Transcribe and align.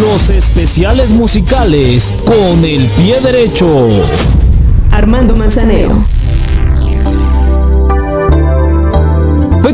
los 0.00 0.30
especiales 0.30 1.10
musicales 1.10 2.12
con 2.24 2.64
el 2.64 2.86
pie 2.88 3.20
derecho. 3.20 3.88
Armando 4.92 5.34
Manzanero. 5.34 6.04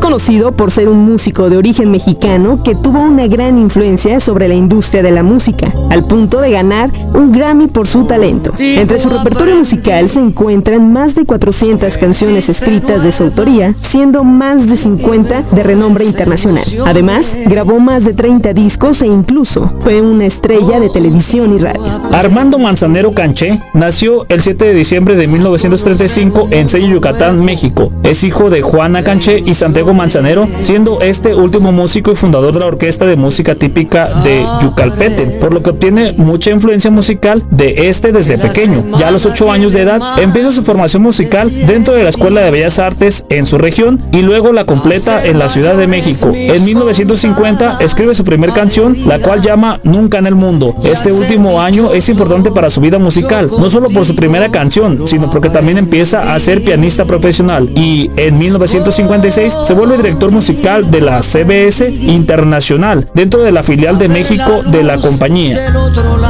Conocido 0.00 0.52
por 0.52 0.70
ser 0.70 0.88
un 0.88 1.04
músico 1.04 1.50
de 1.50 1.56
origen 1.56 1.90
mexicano 1.90 2.62
que 2.62 2.74
tuvo 2.74 3.00
una 3.00 3.26
gran 3.26 3.58
influencia 3.58 4.20
sobre 4.20 4.48
la 4.48 4.54
industria 4.54 5.02
de 5.02 5.10
la 5.10 5.22
música, 5.22 5.72
al 5.90 6.04
punto 6.04 6.40
de 6.40 6.50
ganar 6.50 6.90
un 7.14 7.32
Grammy 7.32 7.66
por 7.66 7.86
su 7.86 8.04
talento. 8.04 8.52
Entre 8.58 8.98
su 9.00 9.10
repertorio 9.10 9.56
musical 9.56 10.08
se 10.08 10.20
encuentran 10.20 10.92
más 10.92 11.14
de 11.14 11.26
400 11.26 11.98
canciones 11.98 12.48
escritas 12.48 13.02
de 13.02 13.12
su 13.12 13.24
autoría, 13.24 13.74
siendo 13.74 14.24
más 14.24 14.66
de 14.66 14.76
50 14.76 15.42
de 15.52 15.62
renombre 15.62 16.04
internacional. 16.04 16.64
Además, 16.86 17.36
grabó 17.46 17.78
más 17.78 18.04
de 18.04 18.14
30 18.14 18.52
discos 18.54 19.02
e 19.02 19.06
incluso 19.06 19.72
fue 19.80 20.00
una 20.00 20.26
estrella 20.26 20.80
de 20.80 20.90
televisión 20.90 21.54
y 21.54 21.58
radio. 21.58 22.00
Armando 22.12 22.58
Manzanero 22.58 23.12
Canché 23.12 23.60
nació 23.74 24.24
el 24.28 24.40
7 24.40 24.64
de 24.64 24.74
diciembre 24.74 25.16
de 25.16 25.26
1935 25.26 26.48
en 26.50 26.68
Sello, 26.68 26.88
Yucatán, 26.88 27.44
México. 27.44 27.92
Es 28.02 28.24
hijo 28.24 28.48
de 28.48 28.62
Juana 28.62 29.02
Canché 29.02 29.42
y 29.44 29.54
Santiago 29.54 29.87
Manzanero, 29.94 30.48
siendo 30.60 31.00
este 31.00 31.34
último 31.34 31.72
músico 31.72 32.12
y 32.12 32.16
fundador 32.16 32.52
de 32.52 32.60
la 32.60 32.66
orquesta 32.66 33.06
de 33.06 33.16
música 33.16 33.54
típica 33.54 34.22
de 34.22 34.44
Yucalpete, 34.62 35.38
por 35.40 35.52
lo 35.52 35.62
que 35.62 35.70
obtiene 35.70 36.12
mucha 36.16 36.50
influencia 36.50 36.90
musical 36.90 37.42
de 37.50 37.88
este 37.88 38.12
desde 38.12 38.38
pequeño. 38.38 38.84
Ya 38.98 39.08
a 39.08 39.10
los 39.10 39.26
8 39.26 39.50
años 39.50 39.72
de 39.72 39.82
edad 39.82 40.00
empieza 40.20 40.50
su 40.50 40.62
formación 40.62 41.02
musical 41.02 41.50
dentro 41.66 41.94
de 41.94 42.02
la 42.02 42.10
Escuela 42.10 42.40
de 42.40 42.50
Bellas 42.50 42.78
Artes 42.78 43.24
en 43.28 43.46
su 43.46 43.58
región 43.58 44.02
y 44.12 44.22
luego 44.22 44.52
la 44.52 44.64
completa 44.64 45.24
en 45.24 45.38
la 45.38 45.48
Ciudad 45.48 45.76
de 45.76 45.86
México. 45.86 46.30
En 46.34 46.64
1950 46.64 47.78
escribe 47.80 48.14
su 48.14 48.24
primer 48.24 48.52
canción, 48.52 48.96
la 49.06 49.18
cual 49.18 49.40
llama 49.42 49.80
Nunca 49.84 50.18
en 50.18 50.26
el 50.26 50.34
Mundo. 50.34 50.74
Este 50.84 51.12
último 51.12 51.60
año 51.60 51.92
es 51.92 52.08
importante 52.08 52.50
para 52.50 52.70
su 52.70 52.80
vida 52.80 52.98
musical, 52.98 53.50
no 53.58 53.70
solo 53.70 53.88
por 53.88 54.04
su 54.04 54.14
primera 54.14 54.50
canción, 54.50 55.06
sino 55.06 55.30
porque 55.30 55.50
también 55.50 55.78
empieza 55.78 56.34
a 56.34 56.38
ser 56.38 56.62
pianista 56.62 57.04
profesional. 57.04 57.68
Y 57.74 58.10
en 58.16 58.38
1956 58.38 59.58
se 59.64 59.74
vuelve 59.78 59.96
director 59.96 60.32
musical 60.32 60.90
de 60.90 61.00
la 61.00 61.22
CBS 61.22 61.88
Internacional, 61.88 63.08
dentro 63.14 63.42
de 63.42 63.52
la 63.52 63.62
filial 63.62 63.96
de 63.96 64.08
México 64.08 64.64
de 64.64 64.82
la 64.82 65.00
compañía. 65.00 65.72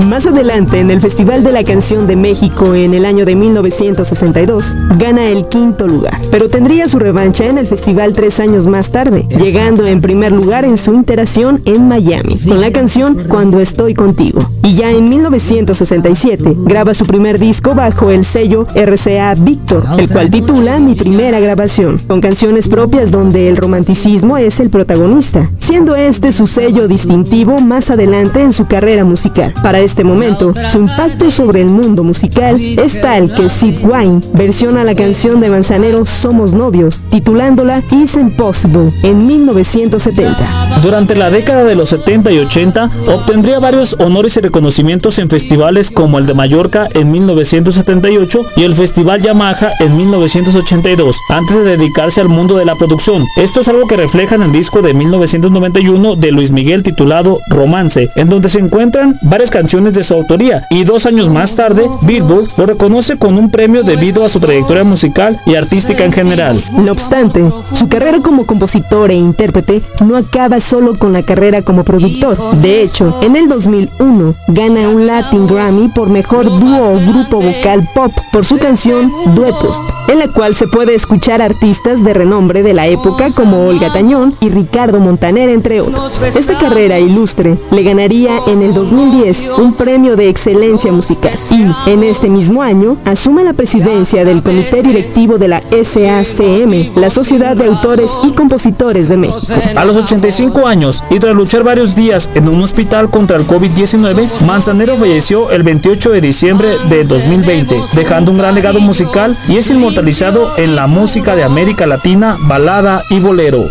Más 0.06 0.27
adelante, 0.27 0.80
en 0.80 0.91
el 0.91 1.00
Festival 1.00 1.42
de 1.42 1.52
la 1.52 1.64
Canción 1.64 2.06
de 2.06 2.14
México 2.14 2.74
en 2.74 2.92
el 2.92 3.06
año 3.06 3.24
de 3.24 3.34
1962, 3.34 4.76
gana 4.98 5.24
el 5.24 5.48
quinto 5.48 5.88
lugar, 5.88 6.20
pero 6.30 6.50
tendría 6.50 6.88
su 6.88 6.98
revancha 6.98 7.46
en 7.46 7.56
el 7.56 7.66
festival 7.66 8.12
tres 8.12 8.38
años 8.38 8.66
más 8.66 8.92
tarde, 8.92 9.26
llegando 9.42 9.86
en 9.86 10.02
primer 10.02 10.32
lugar 10.32 10.66
en 10.66 10.76
su 10.76 10.92
interacción 10.92 11.62
en 11.64 11.88
Miami, 11.88 12.38
con 12.46 12.60
la 12.60 12.70
canción 12.70 13.24
Cuando 13.28 13.60
estoy 13.60 13.94
contigo. 13.94 14.42
Y 14.62 14.74
ya 14.74 14.91
en 14.91 15.08
1967 15.08 16.54
graba 16.58 16.92
su 16.92 17.06
primer 17.06 17.38
disco 17.38 17.74
bajo 17.74 18.10
el 18.10 18.26
sello 18.26 18.66
RCA 18.74 19.34
Victor, 19.36 19.84
el 19.98 20.10
cual 20.10 20.30
titula 20.30 20.78
Mi 20.78 20.94
primera 20.94 21.41
grabación, 21.41 21.98
con 22.06 22.20
canciones 22.20 22.69
propias 22.69 23.10
donde 23.10 23.38
el 23.47 23.56
romanticismo 23.56 24.37
es 24.38 24.59
el 24.59 24.71
protagonista, 24.71 25.50
siendo 25.59 25.94
este 25.94 26.32
su 26.32 26.47
sello 26.47 26.88
distintivo 26.88 27.60
más 27.60 27.91
adelante 27.91 28.43
en 28.43 28.53
su 28.53 28.66
carrera 28.66 29.04
musical. 29.04 29.54
Para 29.62 29.78
este 29.81 30.03
momento, 30.03 30.53
su 30.69 30.78
impacto 30.78 31.31
sobre 31.31 31.60
el 31.60 31.69
mundo 31.69 32.03
musical 32.03 32.60
es 32.60 33.00
tal 33.00 33.32
que 33.34 33.48
Sid 33.48 33.78
Wine 33.84 34.21
versiona 34.32 34.82
la 34.82 34.94
canción 34.94 35.41
de 35.41 35.50
Manzanero 35.50 36.04
Somos 36.04 36.54
Novios, 36.54 37.04
titulándola 37.10 37.82
Is 37.93 38.16
Impossible 38.16 38.93
en 39.03 39.27
1970. 39.27 40.81
Durante 40.82 41.15
la 41.15 41.31
década 41.31 41.65
de 41.65 41.77
los 41.77 41.91
70 41.91 42.32
y 42.32 42.38
80, 42.38 42.91
obtendría 43.09 43.59
varios 43.59 43.94
honores 43.98 44.37
y 44.37 44.41
reconocimientos 44.41 45.19
en 45.19 45.28
festivales 45.28 45.91
como 45.91 46.19
el 46.19 46.27
de 46.27 46.34
Mallorca 46.34 46.88
en 46.94 47.10
1978 47.10 48.41
y 48.56 48.65
el 48.65 48.75
Festival 48.75 49.21
Yamaha 49.21 49.72
en 49.81 49.97
1982, 49.97 51.16
antes 51.28 51.56
de 51.56 51.77
dedicarse 51.77 52.21
al 52.21 52.28
mundo 52.28 52.56
de 52.56 52.65
la 52.65 52.75
producción 52.75 53.28
esto 53.37 53.61
es 53.61 53.69
algo 53.69 53.87
que 53.87 53.97
refleja 53.97 54.34
en 54.34 54.43
el 54.43 54.53
disco 54.53 54.83
de 54.83 54.94
1991 54.94 56.16
de 56.16 56.33
Luis 56.33 56.53
Miguel 56.53 56.83
titulado 56.83 57.41
Romance, 57.50 58.11
en 58.16 58.28
donde 58.28 58.49
se 58.49 58.59
encuentran 58.59 59.19
varias 59.22 59.50
canciones 59.50 59.94
de 59.94 60.03
su 60.03 60.15
autoría 60.15 60.66
y 60.71 60.84
dos 60.84 61.06
años 61.06 61.28
más 61.28 61.55
tarde 61.55 61.89
Billboard 62.03 62.49
lo 62.56 62.66
reconoce 62.66 63.16
con 63.16 63.39
un 63.39 63.50
premio 63.50 63.83
debido 63.83 64.25
a 64.25 64.28
su 64.28 64.41
trayectoria 64.41 64.84
musical 64.84 65.41
y 65.47 65.55
artística 65.55 66.05
en 66.05 66.12
general. 66.12 66.61
No 66.72 66.93
obstante, 66.93 67.44
su 67.72 67.89
carrera 67.89 68.19
como 68.21 68.47
compositor 68.47 69.11
e 69.11 69.15
intérprete 69.15 69.83
no 70.05 70.16
acaba 70.16 70.60
solo 70.60 70.99
con 70.99 71.12
la 71.12 71.22
carrera 71.22 71.62
como 71.62 71.84
productor. 71.84 72.56
De 72.56 72.83
hecho, 72.83 73.21
en 73.22 73.37
el 73.37 73.49
2001 73.49 74.34
gana 74.49 74.89
un 74.89 75.06
Latin 75.06 75.47
Grammy 75.47 75.89
por 75.89 76.09
mejor 76.09 76.45
dúo 76.45 76.95
o 76.95 77.00
grupo 77.00 77.41
vocal 77.41 77.89
pop 77.95 78.12
por 78.33 78.45
su 78.45 78.59
canción 78.59 79.10
Duetos, 79.34 79.77
en 80.09 80.19
la 80.19 80.28
cual 80.28 80.55
se 80.55 80.66
puede 80.66 80.95
escuchar 80.95 81.43
artistas 81.43 82.03
de 82.03 82.15
renombre 82.15 82.62
de 82.62 82.75
la 82.75 82.87
época 82.87 83.17
como 83.34 83.66
Olga 83.66 83.92
Tañón 83.92 84.32
y 84.40 84.48
Ricardo 84.48 85.00
Montaner, 85.00 85.48
entre 85.48 85.80
otros. 85.80 86.22
Esta 86.22 86.56
carrera 86.56 86.98
ilustre 86.98 87.58
le 87.70 87.82
ganaría 87.82 88.38
en 88.46 88.62
el 88.62 88.72
2010 88.72 89.48
un 89.58 89.74
premio 89.74 90.16
de 90.16 90.28
excelencia 90.28 90.92
musical 90.92 91.34
y 91.50 91.90
en 91.90 92.02
este 92.04 92.28
mismo 92.28 92.62
año 92.62 92.96
asume 93.04 93.44
la 93.44 93.52
presidencia 93.52 94.24
del 94.24 94.42
comité 94.42 94.82
directivo 94.82 95.36
de 95.36 95.48
la 95.48 95.60
SACM, 95.60 96.96
la 96.96 97.10
Sociedad 97.10 97.56
de 97.56 97.66
Autores 97.66 98.10
y 98.22 98.30
Compositores 98.32 99.08
de 99.08 99.16
México. 99.16 99.40
A 99.74 99.84
los 99.84 99.96
85 99.96 100.66
años 100.66 101.02
y 101.10 101.18
tras 101.18 101.34
luchar 101.34 101.64
varios 101.64 101.94
días 101.94 102.30
en 102.34 102.48
un 102.48 102.62
hospital 102.62 103.10
contra 103.10 103.36
el 103.36 103.46
COVID-19, 103.46 104.28
Manzanero 104.46 104.96
falleció 104.96 105.50
el 105.50 105.64
28 105.64 106.10
de 106.10 106.20
diciembre 106.20 106.68
de 106.88 107.04
2020, 107.04 107.76
dejando 107.94 108.30
un 108.30 108.38
gran 108.38 108.54
legado 108.54 108.80
musical 108.80 109.36
y 109.48 109.56
es 109.56 109.70
inmortalizado 109.70 110.56
en 110.56 110.76
la 110.76 110.86
música 110.86 111.34
de 111.34 111.42
América 111.42 111.86
Latina, 111.86 112.36
balada 112.46 113.02
y 113.10 113.20
bolero. 113.20 113.64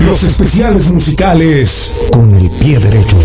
Los 0.00 0.22
especiales 0.22 0.90
musicales 0.90 1.92
con 2.12 2.34
el 2.34 2.50
pie 2.50 2.78
derecho. 2.78 3.16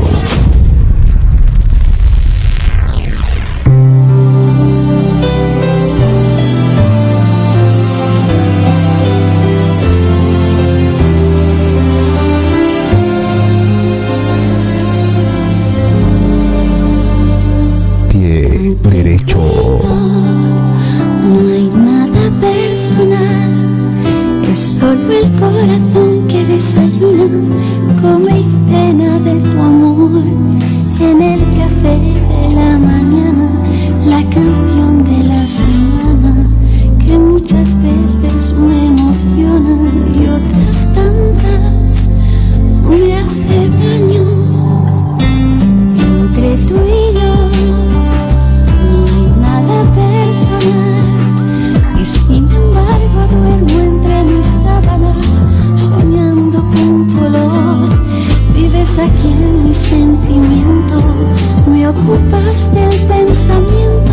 más 62.49 62.73
del 62.73 62.89
pensamiento, 63.07 64.11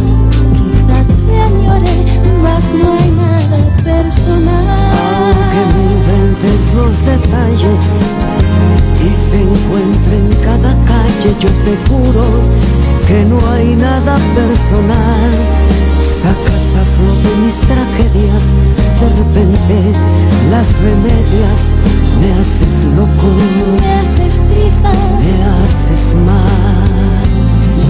quizá 0.56 0.98
te 1.26 1.40
añore, 1.40 1.94
mas 2.42 2.64
no 2.72 2.92
hay 2.92 3.10
nada 3.10 3.58
personal. 3.82 4.66
Aunque 5.24 5.60
me 5.72 5.82
inventes 5.96 6.74
los 6.74 6.94
detalles 7.12 7.84
y 9.00 9.10
se 9.24 9.38
encuentre 9.42 10.14
en 10.18 10.28
cada 10.44 10.72
calle, 10.84 11.28
yo 11.40 11.50
te 11.64 11.74
juro 11.88 12.24
que 13.08 13.24
no 13.24 13.38
hay 13.52 13.74
nada 13.74 14.16
personal. 14.34 15.30
Sacas 16.20 16.66
a 16.80 16.84
flote 16.94 17.30
mis 17.42 17.56
tragedias, 17.70 18.44
de 19.00 19.08
repente 19.20 19.76
las 20.50 20.68
remedias, 20.80 21.60
me 22.20 22.32
haces 22.38 22.84
loco, 22.96 23.28
me 23.80 23.88
haces 24.00 24.42
tripa, 24.50 24.92
me 25.20 25.32
haces 25.54 26.14
mal. 26.26 26.95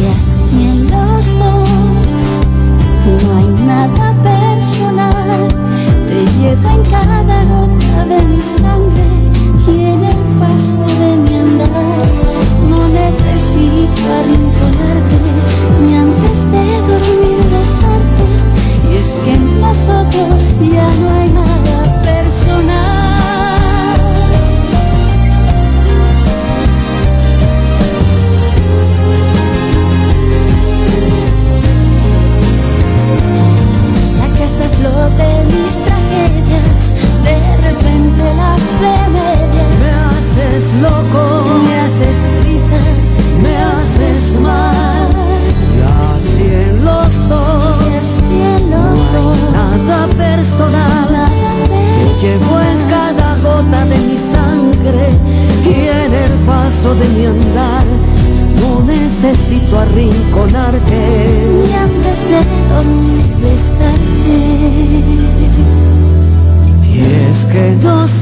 Y 0.07 0.09
así 0.09 0.69
en 0.69 0.83
los 0.85 1.27
dos 1.27 2.29
no 3.25 3.37
hay 3.39 3.49
nada 3.67 4.15
personal, 4.23 5.49
te 6.07 6.25
llevo 6.39 6.69
en 6.71 6.83
cada 6.91 7.45
gota 7.45 8.05
de 8.05 8.23
mi 8.23 8.41
sangre 8.41 9.05
y 9.67 9.85
en 9.85 10.05
el 10.05 10.23
paso 10.39 10.87
de 11.01 11.17
mi 11.17 11.35
andar. 11.35 12.07
No 12.69 12.87
necesito 12.87 14.03
arrinconarte 14.21 15.19
ni 15.81 15.97
antes 15.97 16.53
de 16.53 16.65
dormir 16.83 17.41
besarte. 17.51 18.25
Y 18.89 18.97
es 18.99 19.11
que 19.25 19.35
en 19.35 19.61
nosotros 19.61 20.55
ya 20.61 20.89
no 21.01 21.11
hay 21.19 21.31
nada 21.31 22.03
personal. 22.03 23.06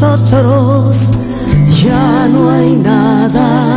Nosotros 0.05 0.97
ya 1.83 2.29
no 2.29 2.51
hay 2.51 2.77
nada 2.77 3.74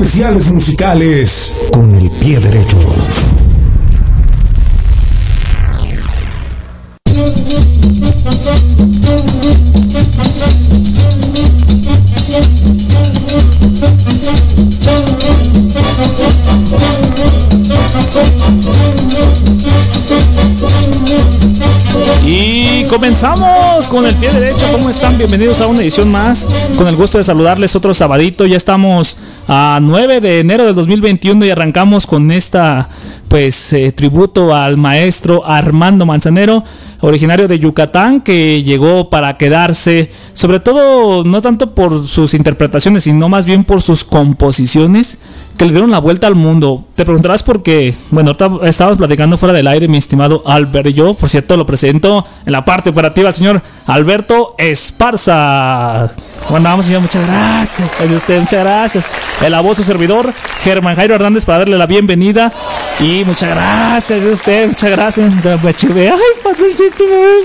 especiales 0.00 0.52
musicales 0.52 1.52
con 1.72 1.92
el 1.92 2.08
pie 2.08 2.38
derecho. 2.38 2.78
Y 22.24 22.84
comenzamos 22.84 23.88
con 23.88 24.06
el 24.06 24.14
pie 24.14 24.30
derecho. 24.30 24.60
¿Cómo 24.70 24.90
están? 24.90 25.18
Bienvenidos 25.18 25.60
a 25.60 25.66
una 25.66 25.80
edición 25.80 26.08
más. 26.08 26.48
Con 26.76 26.86
el 26.86 26.94
gusto 26.94 27.18
de 27.18 27.24
saludarles 27.24 27.74
otro 27.74 27.92
sabadito. 27.94 28.46
Ya 28.46 28.56
estamos 28.56 29.16
a 29.48 29.80
9 29.80 30.20
de 30.20 30.40
enero 30.40 30.66
del 30.66 30.74
2021 30.74 31.46
y 31.46 31.50
arrancamos 31.50 32.06
con 32.06 32.30
esta 32.30 32.90
pues 33.28 33.72
eh, 33.72 33.92
tributo 33.92 34.54
al 34.54 34.76
maestro 34.76 35.44
Armando 35.46 36.04
Manzanero, 36.04 36.64
originario 37.00 37.48
de 37.48 37.58
Yucatán, 37.58 38.20
que 38.20 38.62
llegó 38.62 39.08
para 39.10 39.36
quedarse, 39.38 40.10
sobre 40.34 40.60
todo 40.60 41.24
no 41.24 41.40
tanto 41.40 41.74
por 41.74 42.06
sus 42.06 42.34
interpretaciones, 42.34 43.04
sino 43.04 43.28
más 43.28 43.46
bien 43.46 43.64
por 43.64 43.82
sus 43.82 44.04
composiciones 44.04 45.18
que 45.58 45.64
le 45.64 45.72
dieron 45.72 45.90
la 45.90 45.98
vuelta 45.98 46.28
al 46.28 46.36
mundo. 46.36 46.84
Te 46.94 47.04
preguntarás 47.04 47.42
por 47.42 47.64
qué. 47.64 47.92
Bueno, 48.10 48.30
ahorita 48.30 48.68
estábamos 48.68 48.96
platicando 48.96 49.36
fuera 49.36 49.52
del 49.52 49.66
aire, 49.66 49.88
mi 49.88 49.98
estimado 49.98 50.42
Albert. 50.46 50.88
Yo, 50.90 51.14
por 51.14 51.28
cierto, 51.28 51.56
lo 51.56 51.66
presento 51.66 52.24
en 52.46 52.52
la 52.52 52.64
parte 52.64 52.90
operativa 52.90 53.28
al 53.28 53.34
señor 53.34 53.60
Alberto 53.86 54.54
Esparza. 54.56 56.12
Bueno, 56.48 56.68
vamos, 56.68 56.86
señor, 56.86 57.02
muchas 57.02 57.26
gracias. 57.26 57.90
Ay, 58.00 58.14
usted, 58.14 58.40
muchas 58.40 58.64
gracias. 58.64 59.04
El 59.42 59.54
voz 59.60 59.76
su 59.76 59.84
servidor, 59.84 60.32
Germán 60.62 60.94
Jairo 60.94 61.16
Hernández, 61.16 61.44
para 61.44 61.58
darle 61.58 61.76
la 61.76 61.86
bienvenida. 61.86 62.52
Y 63.00 63.24
muchas 63.24 63.50
gracias 63.50 64.24
a 64.24 64.28
usted, 64.28 64.68
muchas 64.68 64.90
gracias. 64.90 65.32
Ay, 65.44 66.18
patroncito, 66.42 67.04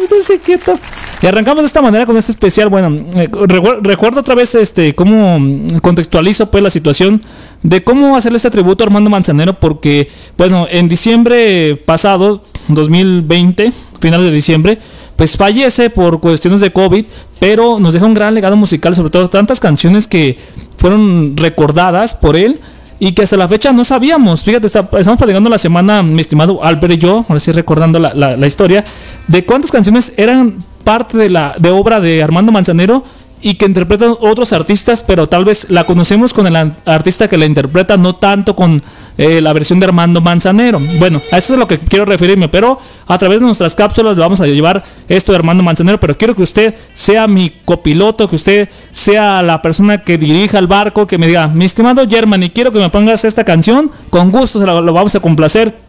no 0.09 0.21
sé 0.21 0.39
quieto. 0.39 0.79
Y 1.23 1.25
arrancamos 1.25 1.63
de 1.63 1.67
esta 1.67 1.81
manera 1.81 2.05
con 2.05 2.17
este 2.17 2.33
especial. 2.33 2.67
Bueno, 2.67 2.89
eh, 3.15 3.31
recu- 3.31 3.79
recuerdo 3.81 4.19
otra 4.19 4.35
vez 4.35 4.55
este 4.55 4.93
cómo 4.93 5.39
contextualizo 5.81 6.51
pues 6.51 6.61
la 6.61 6.69
situación 6.69 7.21
de 7.61 7.81
cómo 7.81 8.17
hacerle 8.17 8.35
este 8.35 8.51
tributo 8.51 8.83
a 8.83 8.87
Armando 8.87 9.09
Manzanero 9.09 9.53
porque, 9.53 10.09
bueno, 10.37 10.67
en 10.69 10.89
diciembre 10.89 11.77
pasado, 11.85 12.43
2020, 12.67 13.71
finales 14.01 14.25
de 14.25 14.31
diciembre, 14.33 14.77
pues 15.15 15.37
fallece 15.37 15.89
por 15.89 16.19
cuestiones 16.19 16.59
de 16.59 16.73
COVID, 16.73 17.05
pero 17.39 17.79
nos 17.79 17.93
deja 17.93 18.05
un 18.05 18.13
gran 18.13 18.33
legado 18.33 18.57
musical, 18.57 18.93
sobre 18.93 19.09
todo 19.09 19.29
tantas 19.29 19.61
canciones 19.61 20.07
que 20.09 20.37
fueron 20.75 21.37
recordadas 21.37 22.15
por 22.15 22.35
él 22.35 22.59
y 22.99 23.13
que 23.13 23.21
hasta 23.23 23.37
la 23.37 23.47
fecha 23.47 23.71
no 23.71 23.85
sabíamos. 23.85 24.43
Fíjate, 24.43 24.67
está- 24.67 24.89
estamos 24.97 25.17
platicando 25.17 25.49
la 25.49 25.57
semana, 25.57 26.03
mi 26.03 26.19
estimado 26.19 26.61
Albert 26.61 26.95
y 26.95 26.97
yo, 26.97 27.23
ahora 27.29 27.39
sí 27.39 27.53
recordando 27.53 27.97
la- 27.97 28.13
la 28.13 28.45
historia, 28.47 28.83
de 29.29 29.45
cuántas 29.45 29.71
canciones 29.71 30.11
eran 30.17 30.57
parte 30.83 31.17
de 31.17 31.29
la 31.29 31.55
de 31.57 31.69
obra 31.71 31.99
de 31.99 32.21
Armando 32.23 32.51
Manzanero 32.51 33.03
y 33.45 33.55
que 33.55 33.65
interpretan 33.65 34.15
otros 34.21 34.53
artistas, 34.53 35.03
pero 35.05 35.27
tal 35.27 35.43
vez 35.43 35.67
la 35.69 35.83
conocemos 35.85 36.33
con 36.33 36.47
el 36.47 36.55
artista 36.85 37.27
que 37.27 37.37
la 37.37 37.45
interpreta, 37.45 37.97
no 37.97 38.15
tanto 38.15 38.55
con 38.55 38.81
eh, 39.17 39.41
la 39.41 39.51
versión 39.51 39.81
de 39.81 39.85
Armando 39.85 40.21
Manzanero. 40.21 40.79
Bueno, 40.97 41.21
a 41.29 41.39
eso 41.39 41.51
es 41.53 41.57
a 41.57 41.59
lo 41.59 41.67
que 41.67 41.77
quiero 41.77 42.05
referirme, 42.05 42.47
pero 42.47 42.79
a 43.05 43.17
través 43.17 43.41
de 43.41 43.45
nuestras 43.45 43.75
cápsulas 43.75 44.15
le 44.15 44.21
vamos 44.21 44.39
a 44.39 44.45
llevar 44.47 44.81
esto 45.09 45.33
de 45.33 45.39
Armando 45.39 45.61
Manzanero, 45.61 45.99
pero 45.99 46.17
quiero 46.17 46.33
que 46.37 46.43
usted 46.43 46.73
sea 46.93 47.27
mi 47.27 47.51
copiloto, 47.65 48.29
que 48.29 48.37
usted 48.37 48.69
sea 48.93 49.43
la 49.43 49.61
persona 49.61 49.97
que 50.03 50.17
dirija 50.17 50.57
el 50.57 50.67
barco, 50.67 51.05
que 51.05 51.17
me 51.17 51.27
diga, 51.27 51.49
mi 51.49 51.65
estimado 51.65 52.07
Germany, 52.07 52.49
quiero 52.49 52.71
que 52.71 52.79
me 52.79 52.89
pongas 52.89 53.25
esta 53.25 53.43
canción, 53.43 53.91
con 54.09 54.31
gusto 54.31 54.57
se 54.57 54.65
la- 54.65 54.79
lo 54.79 54.93
vamos 54.93 55.13
a 55.15 55.19
complacer. 55.19 55.83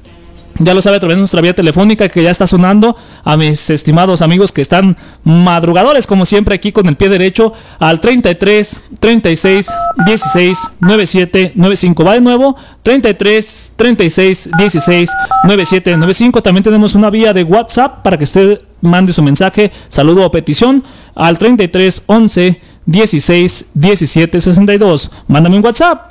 Ya 0.61 0.73
lo 0.73 0.81
sabe 0.83 0.99
a 0.99 1.01
través 1.01 1.17
de 1.17 1.23
nuestra 1.23 1.41
vía 1.41 1.53
telefónica 1.53 2.09
que 2.09 2.23
ya 2.23 2.31
está 2.31 2.47
sonando 2.47 2.97
a 3.25 3.37
mis 3.37 3.71
estimados 3.71 4.23
amigos 4.23 4.53
que 4.53 4.63
están 4.63 4.97
madrugadores 5.25 6.07
como 6.07 6.27
siempre 6.27 6.55
aquí 6.55 6.71
con 6.71 6.87
el 6.87 6.97
pie 6.97 7.09
derecho 7.09 7.53
al 7.81 8.01
33 8.01 8.83
36 9.01 9.67
16 10.07 10.59
97 10.81 11.53
95. 11.57 12.05
Va 12.05 12.15
de 12.15 12.21
nuevo 12.21 12.57
33 12.83 13.73
36 13.75 14.51
16 14.57 15.11
97 15.43 15.97
95. 15.97 16.43
También 16.43 16.63
tenemos 16.63 16.95
una 16.95 17.11
vía 17.11 17.33
de 17.33 17.43
WhatsApp 17.43 18.03
para 18.03 18.17
que 18.17 18.25
usted 18.25 18.63
mande 18.81 19.13
su 19.13 19.23
mensaje, 19.23 19.73
saludo 19.89 20.25
o 20.25 20.31
petición 20.31 20.85
al 21.17 21.37
33 21.37 22.03
11 22.07 22.61
16 22.87 23.71
17 23.75 24.41
62. 24.41 25.11
Mándame 25.27 25.57
un 25.57 25.65
WhatsApp. 25.65 26.09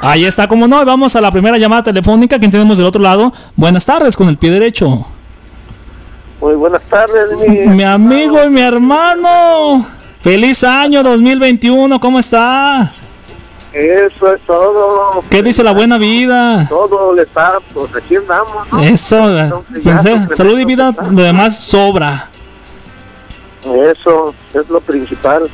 Ahí 0.00 0.24
está, 0.24 0.48
como 0.48 0.66
no. 0.66 0.84
Vamos 0.84 1.14
a 1.16 1.20
la 1.20 1.30
primera 1.30 1.58
llamada 1.58 1.82
telefónica. 1.82 2.38
¿Quién 2.38 2.50
tenemos 2.50 2.78
del 2.78 2.86
otro 2.86 3.02
lado? 3.02 3.32
Buenas 3.56 3.84
tardes, 3.84 4.16
con 4.16 4.28
el 4.28 4.36
pie 4.36 4.50
derecho. 4.50 5.06
Muy 6.40 6.54
buenas 6.54 6.82
tardes, 6.82 7.32
mi, 7.46 7.66
Mi 7.76 7.84
amigo 7.84 8.42
y 8.44 8.48
mi 8.48 8.60
hermano. 8.60 9.86
Feliz 10.22 10.64
año 10.64 11.02
2021, 11.02 12.00
¿cómo 12.00 12.18
está? 12.18 12.92
Eso 13.72 14.34
es 14.34 14.40
todo. 14.42 15.20
¿Qué 15.30 15.42
dice 15.42 15.62
la 15.62 15.72
buena 15.72 15.96
vida? 15.96 16.66
Todo 16.68 17.14
le 17.14 17.22
está, 17.22 17.58
pues 17.72 17.94
aquí 17.94 18.16
andamos, 18.16 18.72
¿no? 18.72 18.80
Eso, 18.80 19.38
Entonces, 19.38 19.84
pensé, 19.84 20.16
pues, 20.26 20.36
salud 20.36 20.58
y 20.58 20.64
vida, 20.64 20.92
lo 21.10 21.22
demás 21.22 21.56
sobra. 21.58 22.28
Eso 23.90 24.34
es 24.54 24.68
lo 24.68 24.80
principal. 24.80 25.48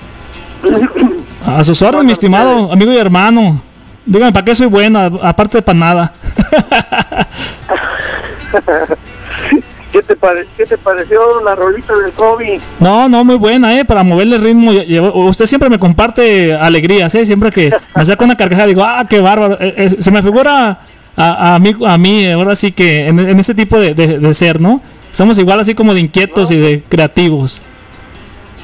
A 1.44 1.62
sus 1.62 1.80
órdenes, 1.82 2.06
mi 2.06 2.12
estimado 2.12 2.72
amigo 2.72 2.92
y 2.92 2.96
hermano. 2.96 3.60
Dígame, 4.06 4.32
¿para 4.32 4.44
qué 4.44 4.54
soy 4.54 4.66
bueno? 4.66 4.98
A- 5.00 5.28
Aparte 5.30 5.58
de 5.58 5.62
para 5.62 5.78
nada. 5.78 6.12
¿Qué 9.92 10.02
te, 10.02 10.16
pare- 10.16 10.46
qué 10.56 10.64
te 10.66 10.76
pareció 10.76 11.40
la 11.42 11.54
rolita 11.54 11.94
del 11.98 12.12
Kobe? 12.12 12.58
No, 12.80 13.08
no, 13.08 13.24
muy 13.24 13.36
buena, 13.36 13.78
¿eh? 13.78 13.84
Para 13.84 14.02
moverle 14.02 14.36
el 14.36 14.42
ritmo. 14.42 14.72
Usted 15.28 15.46
siempre 15.46 15.70
me 15.70 15.78
comparte 15.78 16.54
alegrías, 16.54 17.14
¿eh? 17.14 17.24
Siempre 17.24 17.50
que 17.50 17.72
me 17.94 18.04
saca 18.04 18.24
una 18.24 18.36
carcajada 18.36 18.68
digo, 18.68 18.82
ah, 18.84 19.06
qué 19.08 19.20
bárbaro. 19.20 19.56
Eh, 19.60 19.74
eh, 19.76 19.96
se 19.98 20.10
me 20.10 20.22
figura 20.22 20.80
a, 21.16 21.54
a 21.54 21.58
mí, 21.58 21.74
a 21.86 21.96
mí, 21.96 22.24
eh, 22.26 22.32
ahora 22.32 22.54
sí 22.56 22.72
que 22.72 23.06
en, 23.08 23.18
en 23.18 23.40
ese 23.40 23.54
tipo 23.54 23.78
de, 23.80 23.94
de- 23.94 24.18
de 24.18 24.34
ser, 24.34 24.60
¿no? 24.60 24.82
Somos 25.12 25.38
igual 25.38 25.60
así 25.60 25.74
como 25.74 25.94
de 25.94 26.00
inquietos 26.00 26.50
y 26.50 26.56
de 26.58 26.82
creativos. 26.86 27.62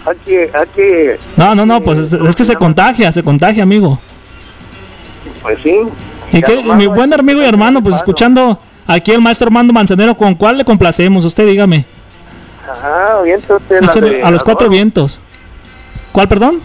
Hay 0.05 0.17
que, 0.25 0.51
hay 0.53 0.67
que, 0.75 1.17
No, 1.37 1.55
no, 1.55 1.65
no, 1.65 1.81
pues 1.81 1.99
es, 1.99 2.13
es 2.13 2.37
que 2.37 2.45
se 2.45 2.57
contagia, 2.57 3.11
se 3.11 3.23
contagia, 3.23 3.63
amigo. 3.63 3.99
Pues 5.43 5.59
sí. 5.63 5.77
Y 6.33 6.43
que 6.43 6.63
mi 6.75 6.87
buen 6.87 7.13
amigo 7.13 7.43
y 7.43 7.45
hermano, 7.45 7.83
pues 7.83 7.97
escuchando 7.97 8.59
aquí 8.87 9.11
el 9.11 9.21
maestro 9.21 9.47
Armando 9.47 9.73
Manzanero, 9.73 10.17
¿con 10.17 10.35
cuál 10.35 10.59
le 10.59 10.65
complacemos? 10.65 11.25
Usted 11.25 11.47
dígame. 11.47 11.85
Ajá, 12.71 13.21
la 13.23 13.79
Échale 13.81 14.11
de 14.11 14.23
a 14.23 14.31
los 14.31 14.43
cuatro 14.43 14.67
Adoro, 14.67 14.71
vientos. 14.71 15.21
¿Cuál, 16.13 16.29
perdón? 16.29 16.61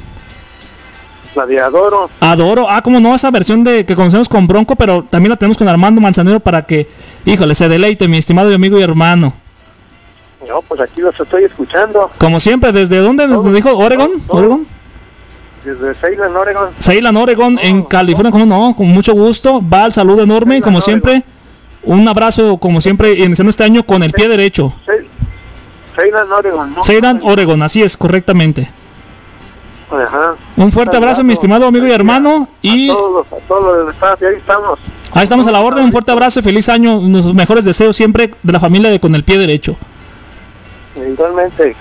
La 1.35 1.45
de 1.45 1.59
Adoro. 1.59 2.09
Adoro. 2.19 2.67
Ah, 2.69 2.81
como 2.81 2.99
no, 2.99 3.13
esa 3.13 3.29
versión 3.29 3.63
de 3.63 3.85
que 3.85 3.95
conocemos 3.95 4.29
con 4.29 4.47
Bronco, 4.47 4.75
pero 4.75 5.03
también 5.03 5.31
la 5.31 5.35
tenemos 5.35 5.57
con 5.57 5.67
Armando 5.67 5.99
Manzanero 5.99 6.39
para 6.39 6.63
que, 6.63 6.87
híjole, 7.25 7.55
se 7.55 7.67
deleite, 7.67 8.07
mi 8.07 8.17
estimado 8.17 8.53
amigo 8.53 8.79
y 8.79 8.83
hermano. 8.83 9.33
No, 10.47 10.61
pues 10.61 10.79
aquí 10.79 11.01
los 11.01 11.19
estoy 11.19 11.43
escuchando. 11.43 12.09
Como 12.17 12.39
siempre, 12.39 12.71
¿desde 12.71 12.99
dónde 12.99 13.27
me 13.27 13.53
dijo? 13.53 13.75
¿Oregon? 13.75 14.11
¿Oregon? 14.29 14.65
Desde 15.67 15.93
Salem, 15.93 16.33
Oregon. 16.35 16.69
Salem, 16.79 17.17
Oregon, 17.17 17.59
en 17.61 17.83
California, 17.83 18.31
como 18.31 18.45
no, 18.45 18.73
con 18.75 18.87
mucho 18.87 19.13
gusto. 19.13 19.61
Va 19.61 19.83
al 19.83 19.93
saludo 19.93 20.23
enorme, 20.23 20.61
como 20.61 20.77
Oregon. 20.77 20.81
siempre. 20.81 21.23
Un 21.83 22.07
abrazo, 22.07 22.57
como 22.57 22.79
siempre, 22.79 23.13
iniciando 23.13 23.49
este 23.49 23.63
año 23.65 23.85
con 23.85 24.01
el 24.03 24.11
pie 24.13 24.27
derecho. 24.29 24.73
Salem, 25.95 26.31
Oregon. 26.31 26.73
¿no? 26.73 26.83
Salem, 26.83 27.19
Oregon, 27.23 27.61
así 27.63 27.83
es, 27.83 27.97
correctamente. 27.97 28.69
Ajá. 29.91 30.35
Un 30.55 30.71
fuerte 30.71 30.95
abrazo, 30.97 31.23
mi 31.23 31.33
estimado 31.33 31.65
amigo 31.67 31.85
y 31.85 31.91
hermano. 31.91 32.47
Y 32.61 32.89
A 32.89 32.93
todos, 32.93 33.27
a 33.31 33.35
todos 33.47 33.95
ahí 34.21 34.35
estamos. 34.37 34.79
ahí 35.13 35.23
estamos 35.23 35.47
a 35.47 35.51
la 35.51 35.59
orden. 35.61 35.85
Un 35.85 35.91
fuerte 35.91 36.11
abrazo 36.11 36.39
y 36.39 36.43
feliz 36.43 36.67
año. 36.69 36.99
Nuestros 37.01 37.33
mejores 37.33 37.65
deseos 37.65 37.95
siempre 37.95 38.31
de 38.43 38.51
la 38.53 38.59
familia 38.59 38.89
de 38.89 38.99
Con 38.99 39.15
el 39.15 39.23
Pie 39.23 39.37
Derecho. 39.37 39.75
Igualmente, 40.97 41.75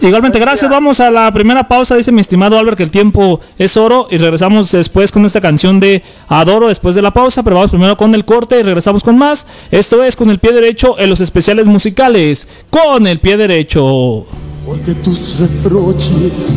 igualmente, 0.00 0.38
gracias. 0.38 0.70
Vamos 0.70 1.00
a 1.00 1.10
la 1.10 1.30
primera 1.32 1.66
pausa. 1.68 1.96
Dice 1.96 2.12
mi 2.12 2.20
estimado 2.20 2.58
Albert 2.58 2.76
que 2.76 2.82
el 2.82 2.90
tiempo 2.90 3.40
es 3.58 3.76
oro. 3.76 4.08
Y 4.10 4.16
regresamos 4.16 4.70
después 4.72 5.12
con 5.12 5.24
esta 5.24 5.40
canción 5.40 5.80
de 5.80 6.02
Adoro 6.28 6.68
después 6.68 6.94
de 6.94 7.02
la 7.02 7.12
pausa. 7.12 7.42
Pero 7.42 7.56
vamos 7.56 7.70
primero 7.70 7.96
con 7.96 8.14
el 8.14 8.24
corte 8.24 8.58
y 8.58 8.62
regresamos 8.62 9.02
con 9.02 9.16
más. 9.18 9.46
Esto 9.70 10.02
es 10.02 10.16
con 10.16 10.30
el 10.30 10.38
pie 10.38 10.52
derecho 10.52 10.98
en 10.98 11.10
los 11.10 11.20
especiales 11.20 11.66
musicales. 11.66 12.48
Con 12.70 13.06
el 13.06 13.20
pie 13.20 13.36
derecho. 13.36 14.26
Porque 14.66 14.94
tus 14.94 15.38
reproches 15.40 16.56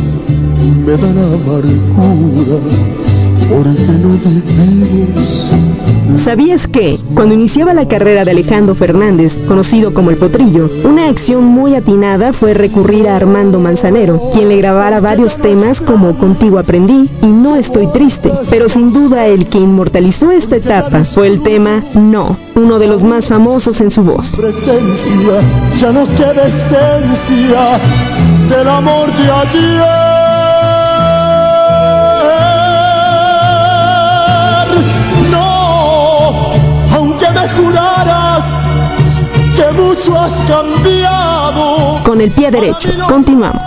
me 0.84 0.92
dan 0.92 1.18
amargura, 1.18 2.60
porque 3.48 3.92
no 4.02 4.10
vivimos. 4.22 5.93
¿Sabías 6.18 6.66
que, 6.66 6.98
cuando 7.14 7.34
iniciaba 7.34 7.74
la 7.74 7.86
carrera 7.86 8.24
de 8.24 8.30
Alejandro 8.30 8.74
Fernández, 8.74 9.38
conocido 9.46 9.92
como 9.92 10.10
El 10.10 10.16
Potrillo, 10.16 10.70
una 10.84 11.08
acción 11.08 11.44
muy 11.44 11.74
atinada 11.74 12.32
fue 12.32 12.54
recurrir 12.54 13.08
a 13.08 13.16
Armando 13.16 13.60
Manzanero, 13.60 14.30
quien 14.32 14.48
le 14.48 14.56
grabara 14.56 15.00
varios 15.00 15.38
temas 15.38 15.80
como 15.80 16.16
Contigo 16.16 16.58
aprendí 16.58 17.10
y 17.20 17.26
No 17.26 17.56
estoy 17.56 17.88
triste? 17.88 18.30
Pero 18.48 18.68
sin 18.68 18.92
duda 18.92 19.26
el 19.26 19.46
que 19.46 19.58
inmortalizó 19.58 20.30
esta 20.30 20.56
etapa 20.56 21.04
fue 21.04 21.26
el 21.26 21.42
tema 21.42 21.82
No, 21.94 22.38
uno 22.54 22.78
de 22.78 22.86
los 22.86 23.02
más 23.02 23.28
famosos 23.28 23.80
en 23.80 23.90
su 23.90 24.02
voz. 24.02 24.36
Presencia, 24.36 25.40
ya 25.78 25.92
no 25.92 26.06
queda 26.16 26.46
esencia 26.46 27.78
del 28.48 28.68
amor 28.68 29.12
de 29.12 29.30
ayer. 29.30 30.13
Me 37.34 37.48
juraras 37.50 38.44
que 39.56 39.72
mucho 39.72 40.18
has 40.18 40.32
cambiado. 40.48 42.02
Con 42.04 42.20
el 42.20 42.30
pie 42.30 42.50
derecho, 42.50 42.90
continuamos. 43.08 43.62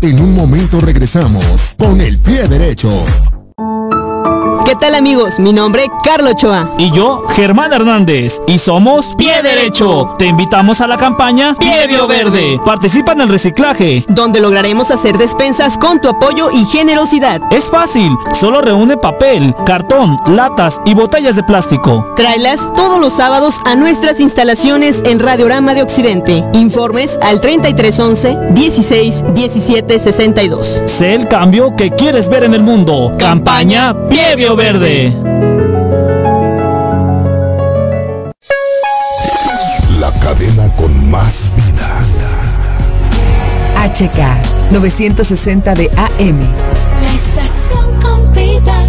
En 0.00 0.20
un 0.20 0.34
momento 0.34 0.80
regresamos 0.80 1.74
con 1.78 2.00
el 2.00 2.18
pie 2.18 2.46
derecho. 2.48 2.90
¿Qué 4.64 4.74
tal 4.74 4.94
amigos? 4.94 5.38
Mi 5.38 5.52
nombre 5.52 5.90
Carlo 6.02 6.30
Ochoa. 6.30 6.70
Y 6.78 6.90
yo, 6.90 7.26
Germán 7.34 7.74
Hernández. 7.74 8.40
Y 8.46 8.56
somos 8.56 9.10
Pie 9.18 9.42
Derecho. 9.42 10.14
Te 10.18 10.24
invitamos 10.24 10.80
a 10.80 10.86
la 10.86 10.96
campaña 10.96 11.54
Pie 11.58 11.86
Bio 11.86 12.06
Verde. 12.06 12.58
Participa 12.64 13.12
en 13.12 13.20
el 13.20 13.28
reciclaje. 13.28 14.04
donde 14.08 14.40
lograremos 14.40 14.90
hacer 14.90 15.18
despensas 15.18 15.76
con 15.76 16.00
tu 16.00 16.08
apoyo 16.08 16.50
y 16.50 16.64
generosidad. 16.64 17.42
Es 17.52 17.68
fácil, 17.68 18.16
solo 18.32 18.62
reúne 18.62 18.96
papel, 18.96 19.54
cartón, 19.66 20.18
latas 20.28 20.80
y 20.86 20.94
botellas 20.94 21.36
de 21.36 21.42
plástico. 21.42 22.14
Tráelas 22.16 22.60
todos 22.74 22.98
los 22.98 23.12
sábados 23.12 23.60
a 23.66 23.74
nuestras 23.74 24.18
instalaciones 24.18 25.02
en 25.04 25.20
Radiorama 25.20 25.74
de 25.74 25.82
Occidente. 25.82 26.42
Informes 26.54 27.18
al 27.20 27.42
3311 27.42 28.54
16 28.54 29.24
17 29.34 29.98
62. 29.98 30.82
Sé 30.86 31.14
el 31.14 31.28
cambio 31.28 31.76
que 31.76 31.90
quieres 31.90 32.28
ver 32.28 32.44
en 32.44 32.54
el 32.54 32.62
mundo. 32.62 33.12
Campaña 33.18 33.94
Pie 34.08 34.36
Bio 34.36 34.53
Verde. 34.56 35.12
La 39.98 40.12
cadena 40.20 40.68
con 40.76 41.10
más 41.10 41.50
vida. 41.56 42.04
HK 43.82 44.70
960 44.70 45.74
de 45.74 45.90
AM. 45.96 46.40
La 47.00 47.12
estación 47.12 48.00
con 48.00 48.32
vida. 48.32 48.88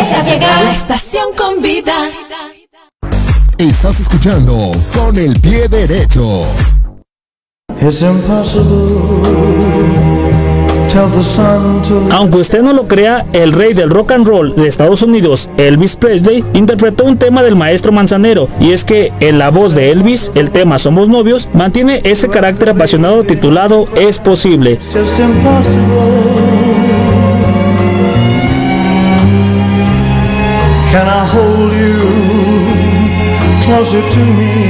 Esa 0.00 0.22
llega 0.24 0.62
la 0.62 0.72
estación 0.72 1.26
con 1.36 1.62
vida. 1.62 2.10
Estás 3.58 4.00
escuchando 4.00 4.72
con 4.92 5.16
el 5.16 5.38
pie 5.40 5.68
derecho. 5.68 6.46
It's 7.80 8.02
impossible. 8.02 9.62
Aunque 12.10 12.38
usted 12.38 12.62
no 12.62 12.72
lo 12.74 12.86
crea, 12.86 13.24
el 13.32 13.52
rey 13.52 13.72
del 13.72 13.88
rock 13.88 14.12
and 14.12 14.26
roll 14.26 14.54
de 14.54 14.68
Estados 14.68 15.00
Unidos, 15.02 15.48
Elvis 15.56 15.96
Presley, 15.96 16.44
interpretó 16.52 17.04
un 17.04 17.16
tema 17.16 17.42
del 17.42 17.56
maestro 17.56 17.92
Manzanero, 17.92 18.48
y 18.60 18.72
es 18.72 18.84
que 18.84 19.10
en 19.20 19.38
la 19.38 19.50
voz 19.50 19.74
de 19.74 19.90
Elvis, 19.90 20.30
el 20.34 20.50
tema 20.50 20.78
Somos 20.78 21.08
novios, 21.08 21.48
mantiene 21.54 22.02
ese 22.04 22.28
carácter 22.28 22.70
apasionado 22.70 23.24
titulado 23.24 23.88
Es 23.96 24.18
posible. 24.18 24.78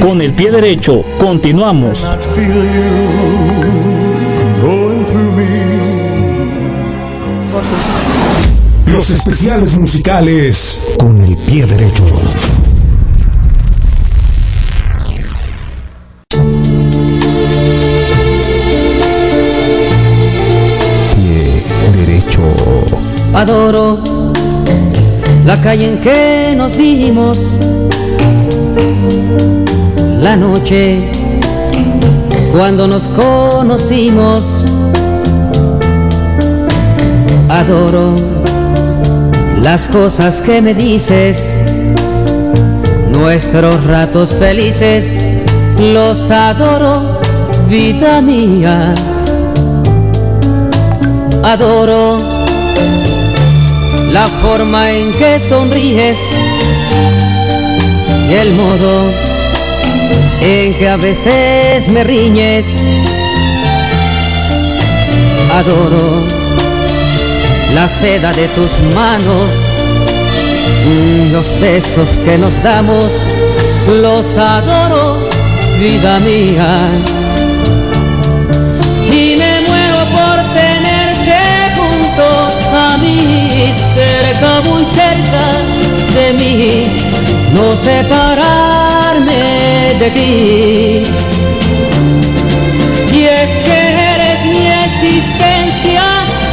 Con 0.01 0.21
el 0.21 0.31
pie 0.31 0.51
derecho, 0.51 1.03
continuamos. 1.19 2.09
Los 8.87 9.09
especiales 9.09 9.77
musicales 9.77 10.79
con 10.97 11.21
el 11.21 11.35
pie 11.35 11.65
derecho. 11.65 12.05
Pie 21.15 21.63
derecho. 21.97 22.41
Adoro 23.33 23.99
la 25.45 25.59
calle 25.59 25.89
en 25.89 25.97
que 25.99 26.53
nos 26.55 26.77
vimos, 26.77 27.37
la 30.21 30.37
noche 30.37 31.11
cuando 32.53 32.87
nos 32.87 33.07
conocimos. 33.09 34.52
Adoro 37.53 38.15
las 39.61 39.87
cosas 39.87 40.41
que 40.41 40.59
me 40.59 40.73
dices, 40.73 41.59
nuestros 43.11 43.83
ratos 43.83 44.33
felices, 44.33 45.23
los 45.77 46.31
adoro, 46.31 47.21
vida 47.69 48.21
mía. 48.21 48.95
Adoro 51.43 52.17
la 54.11 54.27
forma 54.41 54.89
en 54.89 55.11
que 55.11 55.39
sonríes 55.39 56.17
y 58.31 58.33
el 58.33 58.51
modo 58.53 59.11
en 60.41 60.73
que 60.73 60.89
a 60.89 60.97
veces 60.97 61.91
me 61.91 62.03
riñes. 62.03 62.65
Adoro 65.51 66.42
la 67.73 67.87
seda 67.87 68.31
de 68.31 68.47
tus 68.49 68.71
manos 68.95 69.51
Los 71.31 71.59
besos 71.59 72.09
que 72.25 72.37
nos 72.37 72.61
damos 72.63 73.11
los 73.89 74.37
adoro, 74.37 75.29
vida 75.79 76.19
mía. 76.19 76.75
Y 79.11 79.35
me 79.35 79.61
muero 79.67 79.99
por 80.17 80.37
tenerte 80.53 81.39
junto 81.75 82.25
a 82.75 82.97
mí, 82.97 83.71
cerca, 83.93 84.61
muy 84.69 84.85
cerca 84.85 85.51
de 86.13 86.33
mí, 86.33 86.87
no 87.53 87.73
separarme 87.83 89.33
de 89.99 90.11
ti. 90.11 91.03
Y 93.15 93.23
es 93.25 93.51
que 93.59 93.79
eres 94.15 94.45
mi 94.45 94.67
existencia, 94.85 96.03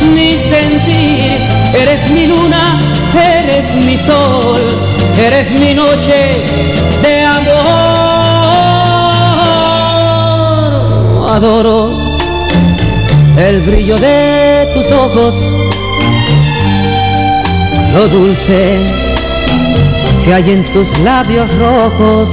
mi 0.09 0.35
sentir, 0.35 1.38
eres 1.75 2.11
mi 2.11 2.26
luna, 2.26 2.80
eres 3.14 3.75
mi 3.75 3.97
sol, 3.97 4.61
eres 5.19 5.50
mi 5.61 5.75
noche 5.75 6.45
de 7.02 7.25
amor. 7.25 7.71
Adoro 11.30 11.90
el 13.38 13.61
brillo 13.61 13.97
de 13.97 14.69
tus 14.75 14.90
ojos, 14.92 15.35
lo 17.95 18.09
dulce 18.09 18.78
que 20.25 20.35
hay 20.35 20.50
en 20.50 20.64
tus 20.64 20.99
labios 21.00 21.49
rojos. 21.57 22.28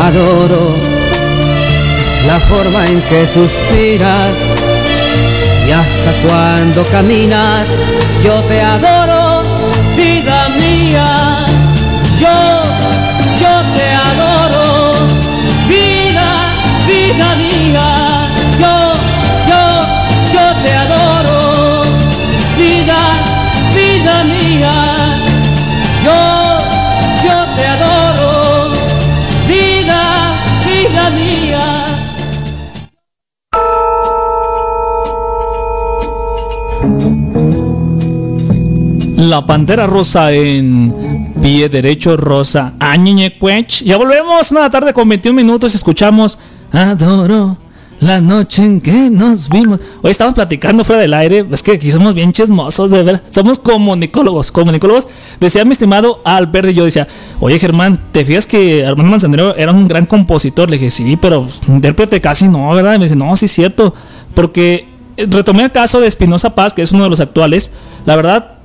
Adoro 0.00 0.76
la 2.26 2.38
forma 2.40 2.86
en 2.86 3.00
que 3.02 3.26
suspiras 3.26 4.32
y 5.68 5.70
hasta 5.70 6.12
cuando 6.26 6.82
caminas 6.86 7.68
yo 8.24 8.42
te 8.44 8.58
adoro, 8.60 9.42
vida 9.96 10.48
mía. 10.58 11.44
Yo, 12.18 12.36
yo 13.38 13.52
te 13.76 13.86
adoro, 14.08 14.92
vida, 15.68 16.26
vida 16.86 17.34
mía. 17.36 17.86
Yo, 18.58 18.92
yo, 19.50 19.62
yo 20.32 20.44
te 20.62 20.72
adoro, 20.74 21.82
vida, 22.56 23.00
vida 23.74 24.24
mía. 24.24 24.87
La 39.28 39.44
Pantera 39.44 39.86
Rosa 39.86 40.32
en 40.32 41.34
pie 41.42 41.68
derecho 41.68 42.16
rosa. 42.16 42.72
Añeñecuech. 42.80 43.82
Ya 43.84 43.98
volvemos 43.98 44.50
una 44.50 44.70
tarde 44.70 44.94
con 44.94 45.06
21 45.06 45.36
minutos 45.36 45.74
escuchamos 45.74 46.38
Adoro 46.72 47.58
la 48.00 48.22
noche 48.22 48.62
en 48.62 48.80
que 48.80 49.10
nos 49.10 49.50
vimos. 49.50 49.80
Hoy 50.00 50.12
estamos 50.12 50.32
platicando 50.32 50.82
fuera 50.82 51.02
del 51.02 51.12
aire. 51.12 51.44
Es 51.50 51.62
que 51.62 51.72
aquí 51.72 51.92
somos 51.92 52.14
bien 52.14 52.32
chismosos, 52.32 52.90
de 52.90 53.02
verdad. 53.02 53.22
Somos 53.28 53.58
comunicólogos. 53.58 54.50
Comunicólogos. 54.50 55.06
Decía 55.38 55.62
mi 55.66 55.72
estimado 55.72 56.22
Albert 56.24 56.70
y 56.70 56.74
yo 56.74 56.86
decía, 56.86 57.06
oye 57.38 57.58
Germán, 57.58 58.00
¿te 58.12 58.24
fijas 58.24 58.46
que 58.46 58.86
Armando 58.86 59.10
Manzanero 59.10 59.54
era 59.56 59.72
un 59.72 59.88
gran 59.88 60.06
compositor? 60.06 60.70
Le 60.70 60.78
dije, 60.78 60.90
sí, 60.90 61.18
pero 61.20 61.46
intérprete 61.66 62.20
casi 62.22 62.48
no, 62.48 62.72
¿verdad? 62.72 62.94
Y 62.94 62.98
me 62.98 63.04
dice, 63.04 63.16
no, 63.16 63.36
sí 63.36 63.44
es 63.44 63.52
cierto. 63.52 63.94
Porque 64.32 64.88
retomé 65.18 65.64
el 65.64 65.72
caso 65.72 66.00
de 66.00 66.06
Espinosa 66.06 66.54
Paz, 66.54 66.72
que 66.72 66.82
es 66.82 66.92
uno 66.92 67.04
de 67.04 67.10
los 67.10 67.20
actuales. 67.20 67.70
La 68.06 68.16
verdad, 68.16 68.57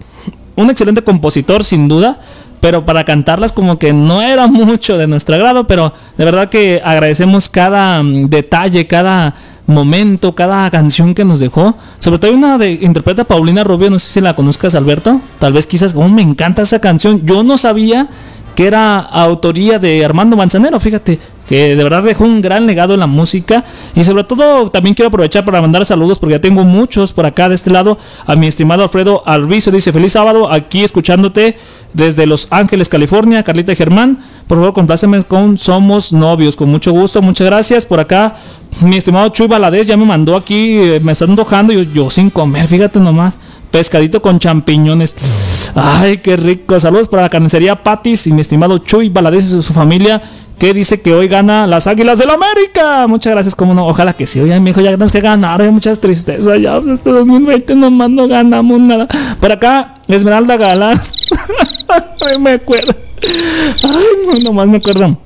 un 0.55 0.69
excelente 0.69 1.03
compositor, 1.03 1.63
sin 1.63 1.87
duda. 1.87 2.19
Pero 2.59 2.85
para 2.85 3.03
cantarlas 3.03 3.51
como 3.51 3.77
que 3.77 3.91
no 3.91 4.21
era 4.21 4.47
mucho 4.47 4.97
de 4.97 5.07
nuestro 5.07 5.35
agrado. 5.35 5.67
Pero 5.67 5.93
de 6.17 6.25
verdad 6.25 6.49
que 6.49 6.81
agradecemos 6.83 7.49
cada 7.49 8.01
mm, 8.01 8.29
detalle, 8.29 8.87
cada 8.87 9.35
momento, 9.65 10.35
cada 10.35 10.69
canción 10.71 11.13
que 11.13 11.25
nos 11.25 11.39
dejó. 11.39 11.75
Sobre 11.99 12.19
todo 12.19 12.31
hay 12.31 12.37
una 12.37 12.57
de 12.57 12.71
interpreta 12.71 13.23
Paulina 13.23 13.63
Rubio, 13.63 13.89
no 13.89 13.99
sé 13.99 14.13
si 14.13 14.21
la 14.21 14.35
conozcas 14.35 14.75
Alberto. 14.75 15.21
Tal 15.39 15.53
vez 15.53 15.67
quizás, 15.67 15.93
como 15.93 16.09
me 16.09 16.21
encanta 16.21 16.61
esa 16.61 16.79
canción. 16.79 17.25
Yo 17.25 17.43
no 17.43 17.57
sabía 17.57 18.07
que 18.55 18.67
era 18.67 18.99
autoría 18.99 19.79
de 19.79 20.05
Armando 20.05 20.37
Manzanero, 20.37 20.79
fíjate, 20.79 21.19
que 21.47 21.75
de 21.75 21.83
verdad 21.83 22.03
dejó 22.03 22.23
un 22.23 22.41
gran 22.41 22.65
legado 22.65 22.93
en 22.93 22.99
la 22.99 23.07
música 23.07 23.63
y 23.95 24.03
sobre 24.03 24.23
todo 24.23 24.69
también 24.69 24.93
quiero 24.93 25.09
aprovechar 25.09 25.43
para 25.45 25.61
mandar 25.61 25.85
saludos 25.85 26.19
porque 26.19 26.35
ya 26.35 26.41
tengo 26.41 26.63
muchos 26.63 27.13
por 27.13 27.25
acá 27.25 27.49
de 27.49 27.55
este 27.55 27.69
lado 27.69 27.97
a 28.25 28.35
mi 28.35 28.47
estimado 28.47 28.83
Alfredo 28.83 29.23
Alviso, 29.25 29.71
dice 29.71 29.91
feliz 29.91 30.13
sábado 30.13 30.51
aquí 30.51 30.83
escuchándote 30.83 31.57
desde 31.93 32.25
Los 32.25 32.47
Ángeles, 32.49 32.89
California, 32.89 33.43
Carlita 33.43 33.75
Germán, 33.75 34.17
por 34.47 34.57
favor 34.57 34.73
compláceme 34.73 35.21
con 35.23 35.57
Somos 35.57 36.11
Novios, 36.11 36.55
con 36.55 36.69
mucho 36.69 36.91
gusto, 36.91 37.21
muchas 37.21 37.45
gracias 37.45 37.85
por 37.85 37.99
acá. 37.99 38.35
Mi 38.81 38.97
estimado 38.97 39.29
Chuy 39.29 39.45
Baladés 39.45 39.85
ya 39.85 39.95
me 39.95 40.03
mandó 40.03 40.35
aquí, 40.35 40.71
eh, 40.71 40.99
me 41.03 41.11
está 41.11 41.25
antojando, 41.25 41.71
yo, 41.71 41.83
yo 41.83 42.09
sin 42.09 42.31
comer, 42.31 42.67
fíjate 42.67 42.99
nomás 42.99 43.37
pescadito 43.73 44.21
con 44.21 44.37
champiñones. 44.37 45.15
Ay, 45.73 46.19
qué 46.19 46.37
rico. 46.37 46.79
Saludos 46.79 47.07
para 47.07 47.23
la 47.23 47.29
carnicería 47.29 47.81
Patis 47.81 48.27
y 48.27 48.31
mi 48.31 48.41
estimado 48.41 48.77
Chuy 48.77 49.09
Valadez 49.09 49.45
y 49.45 49.63
su 49.63 49.73
familia 49.73 50.21
que 50.63 50.73
dice 50.73 51.01
que 51.01 51.13
hoy 51.13 51.27
gana 51.27 51.67
las 51.67 51.87
Águilas 51.87 52.19
del 52.19 52.29
América. 52.29 53.05
Muchas 53.05 53.33
gracias, 53.33 53.53
como 53.53 53.73
no. 53.73 53.85
Ojalá 53.85 54.13
que 54.13 54.25
sí. 54.25 54.39
Oye, 54.39 54.57
mi 54.61 54.69
hijo, 54.69 54.79
ya 54.79 54.91
tenemos 54.91 55.11
que 55.11 55.19
ganar. 55.19 55.61
Hay 55.61 55.69
muchas 55.69 55.99
tristezas. 55.99 56.61
Ya, 56.61 56.77
este 56.77 57.09
2020 57.09 57.75
nomás 57.75 58.09
no 58.09 58.29
ganamos 58.29 58.79
nada. 58.79 59.09
Por 59.41 59.51
acá, 59.51 59.95
Esmeralda 60.07 60.55
Galán. 60.55 60.97
Me 62.39 62.51
acuerdo. 62.51 62.95
Ay, 63.83 64.05
no, 64.25 64.39
nomás 64.39 64.69
me 64.69 64.77
acuerdo. 64.77 65.17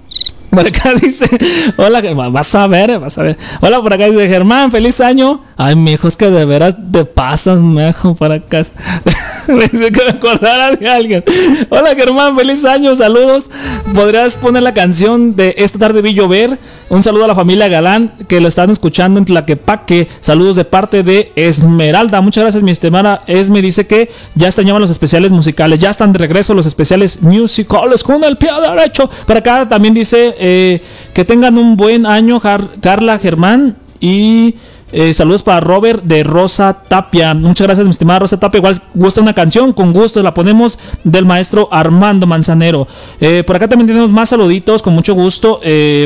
Por 0.57 0.65
acá 0.65 0.91
dice, 1.01 1.29
hola, 1.77 2.01
vas 2.31 2.55
a 2.55 2.65
ver, 2.65 2.97
vas 2.97 3.15
a 3.19 3.21
ver. 3.21 3.37
Hola, 3.61 3.79
por 3.79 3.93
acá 3.93 4.07
dice 4.07 4.27
Germán, 4.27 4.71
feliz 4.71 4.99
año. 5.01 5.43
Ay, 5.55 5.75
mi 5.75 5.91
hijo, 5.91 6.07
es 6.07 6.17
que 6.17 6.31
de 6.31 6.45
veras 6.45 6.75
te 6.91 7.05
pasas, 7.05 7.61
mejo, 7.61 8.15
para 8.15 8.35
acá. 8.35 8.63
me 9.47 9.67
dice 9.67 9.91
que 9.91 10.03
me 10.03 10.09
acordara 10.09 10.65
alguien. 10.67 11.23
Hola, 11.69 11.93
Germán, 11.95 12.35
feliz 12.35 12.65
año, 12.65 12.95
saludos. 12.95 13.51
¿Podrías 13.93 14.35
poner 14.35 14.63
la 14.63 14.73
canción 14.73 15.35
de 15.35 15.53
Esta 15.59 15.77
tarde 15.77 16.01
vi 16.01 16.15
llover? 16.15 16.57
Un 16.89 17.03
saludo 17.03 17.25
a 17.25 17.27
la 17.27 17.35
familia 17.35 17.67
Galán 17.67 18.13
que 18.29 18.39
lo 18.39 18.47
están 18.47 18.69
escuchando 18.69 19.19
en 19.19 19.25
Tlaquepaque. 19.25 20.07
Saludos 20.21 20.55
de 20.55 20.63
parte 20.63 21.03
de 21.03 21.33
Esmeralda. 21.35 22.21
Muchas 22.21 22.43
gracias, 22.43 22.63
mi 22.63 22.71
estimada 22.71 23.23
Esme. 23.27 23.61
Dice 23.61 23.85
que 23.85 24.09
ya 24.35 24.47
extrañaban 24.47 24.81
los 24.81 24.89
especiales 24.89 25.33
musicales. 25.33 25.79
Ya 25.79 25.89
están 25.89 26.13
de 26.13 26.19
regreso 26.19 26.53
los 26.53 26.65
especiales 26.65 27.21
musicales 27.21 28.03
con 28.03 28.23
el 28.23 28.37
pie 28.37 28.51
derecho. 28.61 29.09
Por 29.25 29.35
acá 29.35 29.67
también 29.67 29.93
dice 29.93 30.33
eh, 30.49 30.81
que 31.13 31.25
tengan 31.25 31.57
un 31.57 31.75
buen 31.75 32.05
año, 32.05 32.39
Carla 32.39 33.19
Germán. 33.19 33.75
Y 33.99 34.55
eh, 34.93 35.13
saludos 35.13 35.43
para 35.43 35.59
Robert 35.59 36.03
de 36.03 36.23
Rosa 36.23 36.83
Tapia. 36.87 37.33
Muchas 37.33 37.67
gracias, 37.67 37.83
mi 37.83 37.91
estimada 37.91 38.19
Rosa 38.19 38.39
Tapia. 38.39 38.59
Igual 38.59 38.81
gusta 38.93 39.19
una 39.19 39.33
canción, 39.33 39.73
con 39.73 39.91
gusto 39.91 40.23
la 40.23 40.33
ponemos 40.33 40.79
del 41.03 41.25
maestro 41.25 41.67
Armando 41.69 42.27
Manzanero. 42.27 42.87
Eh, 43.19 43.43
por 43.45 43.57
acá 43.57 43.67
también 43.67 43.87
tenemos 43.87 44.09
más 44.09 44.29
saluditos, 44.29 44.81
con 44.81 44.93
mucho 44.93 45.13
gusto, 45.13 45.59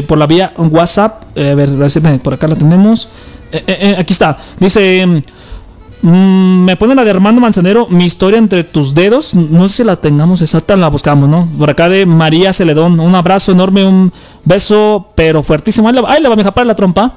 por 0.08 0.17
la 0.17 0.25
vía 0.25 0.54
WhatsApp. 0.58 1.38
a 1.38 1.54
ver, 1.54 1.69
por 2.23 2.34
acá 2.34 2.47
la 2.47 2.56
tenemos. 2.56 3.10
aquí 3.97 4.13
está. 4.13 4.38
Dice. 4.60 5.23
Mm, 6.01 6.50
me 6.71 6.77
pone 6.77 6.95
la 6.95 7.03
de 7.03 7.10
Armando 7.10 7.41
Manzanero, 7.41 7.88
mi 7.89 8.05
historia 8.05 8.39
entre 8.39 8.63
tus 8.63 8.95
dedos. 8.95 9.36
No 9.36 9.67
sé 9.67 9.75
si 9.75 9.84
la 9.84 9.97
tengamos 9.97 10.41
exacta, 10.41 10.77
la 10.77 10.88
buscamos, 10.88 11.27
¿no? 11.27 11.45
Por 11.60 11.69
acá 11.69 11.89
de 11.89 12.05
María 12.05 12.53
Celedón. 12.53 12.97
Un 13.01 13.13
abrazo 13.13 13.51
enorme, 13.51 13.84
un 13.84 14.13
beso, 14.45 15.07
pero 15.13 15.43
fuertísimo. 15.43 15.89
Ahí 15.89 16.21
le 16.21 16.29
va 16.29 16.34
a 16.34 16.38
dejar 16.38 16.53
para 16.53 16.63
la 16.63 16.75
trompa 16.75 17.13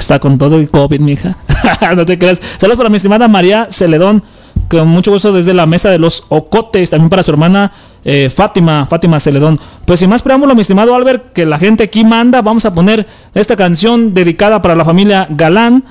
está 0.00 0.18
con 0.18 0.36
todo 0.36 0.56
el 0.56 0.68
COVID, 0.68 0.98
mija. 0.98 1.36
no 1.94 2.04
te 2.04 2.18
creas. 2.18 2.40
Saludos 2.58 2.78
para 2.78 2.90
mi 2.90 2.96
estimada 2.96 3.28
María 3.28 3.68
Celedón, 3.70 4.24
con 4.68 4.88
mucho 4.88 5.12
gusto 5.12 5.32
desde 5.32 5.54
la 5.54 5.66
mesa 5.66 5.90
de 5.90 6.00
los 6.00 6.24
Ocotes, 6.28 6.90
también 6.90 7.08
para 7.08 7.22
su 7.22 7.30
hermana 7.30 7.70
eh, 8.04 8.28
Fátima, 8.34 8.84
Fátima 8.86 9.20
Celedón. 9.20 9.60
Pues 9.84 10.00
sin 10.00 10.10
más 10.10 10.22
preámbulo, 10.22 10.56
mi 10.56 10.62
estimado 10.62 10.96
Albert, 10.96 11.32
que 11.32 11.46
la 11.46 11.56
gente 11.58 11.84
aquí 11.84 12.02
manda, 12.02 12.42
vamos 12.42 12.64
a 12.64 12.74
poner 12.74 13.06
esta 13.32 13.54
canción 13.54 14.12
dedicada 14.12 14.60
para 14.60 14.74
la 14.74 14.84
familia 14.84 15.28
Galán, 15.30 15.84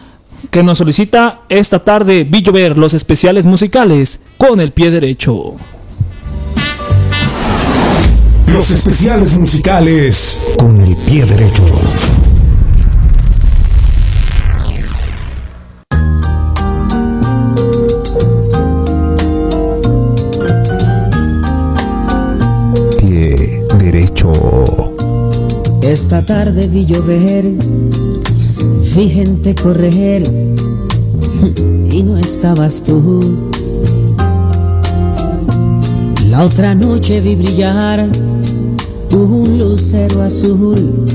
que 0.52 0.64
nos 0.64 0.78
solicita 0.78 1.42
esta 1.50 1.80
tarde 1.84 2.24
Villover, 2.24 2.78
los 2.78 2.94
especiales 2.94 3.46
musicales 3.46 4.22
con 4.38 4.60
el 4.60 4.72
pie 4.72 4.92
derecho. 4.92 5.56
Los 8.48 8.72
especiales 8.72 9.38
musicales 9.38 10.40
con 10.58 10.82
el 10.82 10.96
pie 10.96 11.26
derecho. 11.26 11.66
Esta 25.90 26.22
tarde 26.22 26.68
vi 26.68 26.86
llover, 26.86 27.46
vi 29.00 29.08
gente 29.08 29.56
correr 29.56 30.24
y 31.90 32.04
no 32.04 32.18
estabas 32.18 32.84
tú. 32.84 33.22
La 36.30 36.44
otra 36.44 36.76
noche 36.76 37.22
vi 37.22 37.36
brillar 37.36 38.10
un 39.14 39.58
lucero 39.58 40.22
azul 40.22 41.08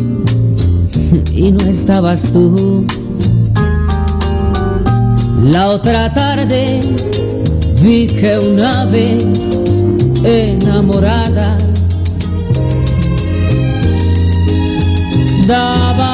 y 1.34 1.52
no 1.52 1.60
estabas 1.66 2.32
tú. 2.32 2.86
La 5.52 5.68
otra 5.68 6.10
tarde 6.14 6.80
vi 7.82 8.06
que 8.06 8.38
un 8.38 8.60
ave 8.60 9.18
enamorada 10.24 11.58
daba 15.46 16.13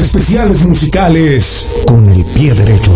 Especiales 0.00 0.66
musicales 0.66 1.66
con 1.86 2.08
el 2.08 2.24
pie 2.24 2.54
derecho. 2.54 2.92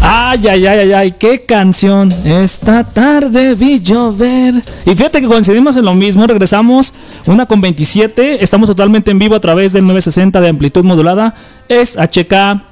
Ay, 0.00 0.46
ay, 0.46 0.66
ay, 0.66 0.78
ay, 0.78 0.92
ay, 0.92 1.12
qué 1.12 1.44
canción. 1.44 2.12
Esta 2.24 2.84
tarde 2.84 3.54
vi 3.54 3.80
llover. 3.80 4.54
Y 4.86 4.94
fíjate 4.94 5.20
que 5.20 5.26
coincidimos 5.26 5.76
en 5.76 5.84
lo 5.84 5.94
mismo. 5.94 6.26
Regresamos 6.26 6.94
una 7.26 7.46
con 7.46 7.60
27. 7.60 8.42
Estamos 8.42 8.68
totalmente 8.68 9.10
en 9.10 9.18
vivo 9.18 9.34
a 9.34 9.40
través 9.40 9.72
del 9.72 9.82
960 9.82 10.40
de 10.40 10.48
amplitud 10.48 10.84
modulada. 10.84 11.34
Es 11.68 11.96
HK. 11.96 12.62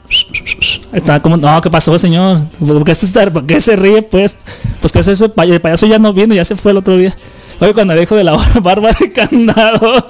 Está 0.92 1.20
como, 1.20 1.36
no, 1.36 1.60
¿qué 1.60 1.70
pasó, 1.70 1.98
señor? 1.98 2.42
¿Por 2.58 2.84
qué 2.84 2.94
se, 3.60 3.76
ríe, 3.76 4.02
pues? 4.02 4.34
Pues 4.80 4.92
que 4.92 5.00
es 5.00 5.08
eso, 5.08 5.32
el 5.36 5.60
payaso 5.60 5.86
ya 5.86 5.98
no 5.98 6.12
viene, 6.12 6.36
ya 6.36 6.44
se 6.44 6.54
fue 6.54 6.70
el 6.70 6.78
otro 6.78 6.96
día. 6.96 7.14
Oye, 7.60 7.72
cuando 7.74 7.94
dijo 7.94 8.14
de 8.16 8.24
la 8.24 8.36
barba 8.62 8.90
de 8.98 9.10
candado. 9.10 10.06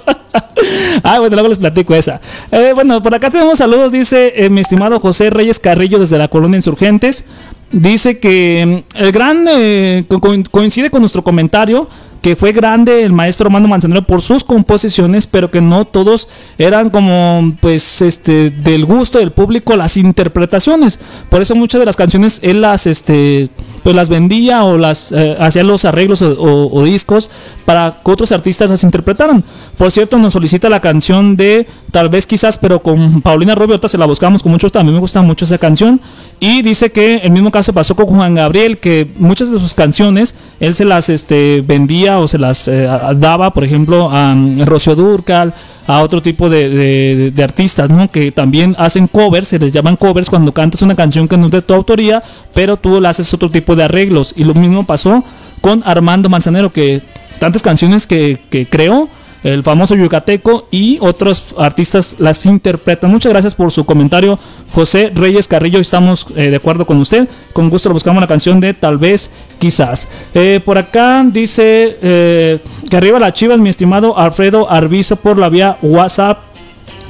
ah, 1.03 1.19
bueno, 1.21 1.35
luego 1.37 1.49
les 1.49 1.59
platico 1.59 1.95
esa. 1.95 2.21
Eh, 2.51 2.73
bueno, 2.75 3.03
por 3.03 3.15
acá 3.15 3.31
tenemos 3.31 3.59
saludos, 3.59 3.93
dice 3.93 4.33
eh, 4.37 4.51
mi 4.51 4.61
estimado 4.63 4.99
José 5.01 5.31
Reyes 5.31 5.59
Carrillo 5.61 5.99
desde 5.99 6.19
la 6.19 6.29
colonia 6.29 6.57
Insurgentes. 6.57 7.25
Dice 7.73 8.19
que 8.21 8.85
mm, 8.95 8.99
el 8.99 9.13
gran 9.13 9.45
eh, 9.49 10.05
co- 10.09 10.21
co- 10.21 10.35
coincide 10.51 10.91
con 10.91 11.01
nuestro 11.03 11.23
comentario 11.25 11.89
que 12.23 12.35
fue 12.35 12.51
grande 12.51 13.05
el 13.05 13.13
maestro 13.13 13.47
Armando 13.47 13.69
Manzanero 13.69 14.03
por 14.03 14.21
sus 14.21 14.43
composiciones, 14.43 15.29
pero 15.29 15.53
que 15.53 15.61
no 15.61 15.85
todos 15.85 16.27
eran 16.59 16.91
como 16.91 17.53
pues 17.61 18.03
este 18.03 18.51
del 18.51 18.85
gusto 18.85 19.19
del 19.21 19.31
público 19.31 19.77
las 19.77 19.97
interpretaciones. 19.97 20.99
Por 21.31 21.41
eso 21.43 21.55
muchas 21.55 21.79
de 21.79 21.85
las 21.87 21.95
canciones 21.95 22.41
él 22.43 22.63
las 22.63 22.89
este 22.89 23.49
pues 23.87 23.95
las 23.95 24.09
vendía 24.09 24.65
o 24.65 24.79
las 24.79 25.13
eh, 25.13 25.37
hacía 25.39 25.63
los 25.63 25.85
arreglos 25.85 26.21
o, 26.21 26.83
discos 26.83 27.31
para 27.65 28.01
que 28.05 28.11
otros 28.11 28.33
artistas 28.33 28.69
las 28.69 28.83
interpretaran. 28.83 29.45
Por 29.79 29.93
cierto, 29.93 30.19
nos 30.19 30.33
solicita 30.33 30.69
la 30.69 30.81
canción 30.81 31.37
de 31.37 31.69
tal 31.93 32.09
vez 32.09 32.27
quizás, 32.27 32.59
pero 32.59 32.83
con 32.83 33.23
Paulina 33.23 33.55
Rubio, 33.55 33.79
se 33.87 33.97
la 33.97 34.07
buscamos 34.07 34.43
con 34.43 34.51
mucho, 34.51 34.71
también 34.71 34.95
me 34.95 35.01
gusta 35.01 35.23
mucho 35.23 35.45
esa 35.45 35.59
canción. 35.59 36.01
Y 36.41 36.63
dice 36.63 36.91
que 36.91 37.19
el 37.19 37.31
mismo 37.31 37.53
caso 37.53 37.73
pasó 37.73 37.95
con 37.95 38.07
Juan 38.07 38.35
Gabriel, 38.35 38.79
que 38.79 39.09
muchas 39.19 39.53
de 39.53 39.61
sus 39.61 39.73
canciones 39.73 40.35
él 40.59 40.75
se 40.75 40.85
las 40.85 41.09
este, 41.09 41.63
vendía 41.65 42.19
o 42.19 42.27
se 42.27 42.39
las 42.39 42.67
eh, 42.67 42.89
daba, 43.15 43.53
por 43.53 43.63
ejemplo, 43.63 44.11
a 44.11 44.35
mm, 44.35 44.65
Rocío 44.65 44.97
Durcal, 44.97 45.55
a 45.87 46.01
otro 46.01 46.21
tipo 46.21 46.49
de 46.51 47.33
artistas, 47.41 47.89
¿no? 47.89 48.11
Que 48.11 48.33
también 48.33 48.75
hacen 48.79 49.07
covers, 49.07 49.47
se 49.47 49.61
les 49.61 49.73
llaman 49.73 49.95
covers 49.95 50.29
cuando 50.29 50.51
cantas 50.51 50.83
una 50.83 50.97
canción 50.97 51.29
que 51.29 51.37
no 51.37 51.47
es 51.47 51.53
de 51.53 51.63
tu 51.63 51.75
autoría, 51.75 52.21
pero 52.57 52.79
tú 52.79 53.03
le 53.03 53.09
haces 53.09 53.35
otro 53.35 53.51
tipo 53.51 53.77
de 53.77 53.85
arreglos. 53.85 54.33
Y 54.35 54.45
lo 54.45 54.55
mismo 54.55 54.87
pasó 54.87 55.23
con 55.61 55.83
Armando 55.85 56.31
Manzanero, 56.31 56.71
que 56.71 57.03
tantas 57.39 57.61
canciones 57.61 58.07
que, 58.07 58.39
que 58.49 58.67
creó, 58.67 59.11
el 59.45 59.63
famoso 59.63 59.95
yucateco 59.95 60.67
y 60.71 60.97
otros 61.03 61.55
artistas 61.59 62.17
las 62.19 62.47
interpretan. 62.47 63.11
Muchas 63.11 63.31
gracias 63.31 63.55
por 63.55 63.71
su 63.71 63.85
comentario, 63.85 64.39
José 64.73 65.13
Reyes 65.15 65.49
Carrillo. 65.49 65.79
Estamos 65.81 66.27
eh, 66.35 66.49
de 66.49 66.57
acuerdo 66.57 66.87
con 66.87 66.99
usted. 66.99 67.29
Con 67.53 67.69
gusto 67.69 67.93
buscamos 67.93 68.23
la 68.23 68.27
canción 68.27 68.59
de 68.59 68.73
Tal 68.73 68.97
vez, 68.97 69.31
quizás. 69.59 70.09
Eh, 70.35 70.61
por 70.65 70.79
acá 70.79 71.25
dice 71.31 71.99
eh, 72.01 72.59
que 72.89 72.97
arriba 72.97 73.19
la 73.19 73.35
chivas, 73.35 73.59
mi 73.59 73.69
estimado 73.69 74.19
Alfredo 74.19 74.69
Arbizo, 74.71 75.17
por 75.17 75.37
la 75.37 75.51
vía 75.51 75.77
WhatsApp. 75.83 76.39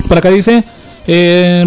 Por 0.09 0.18
acá 0.18 0.28
dice 0.30 0.64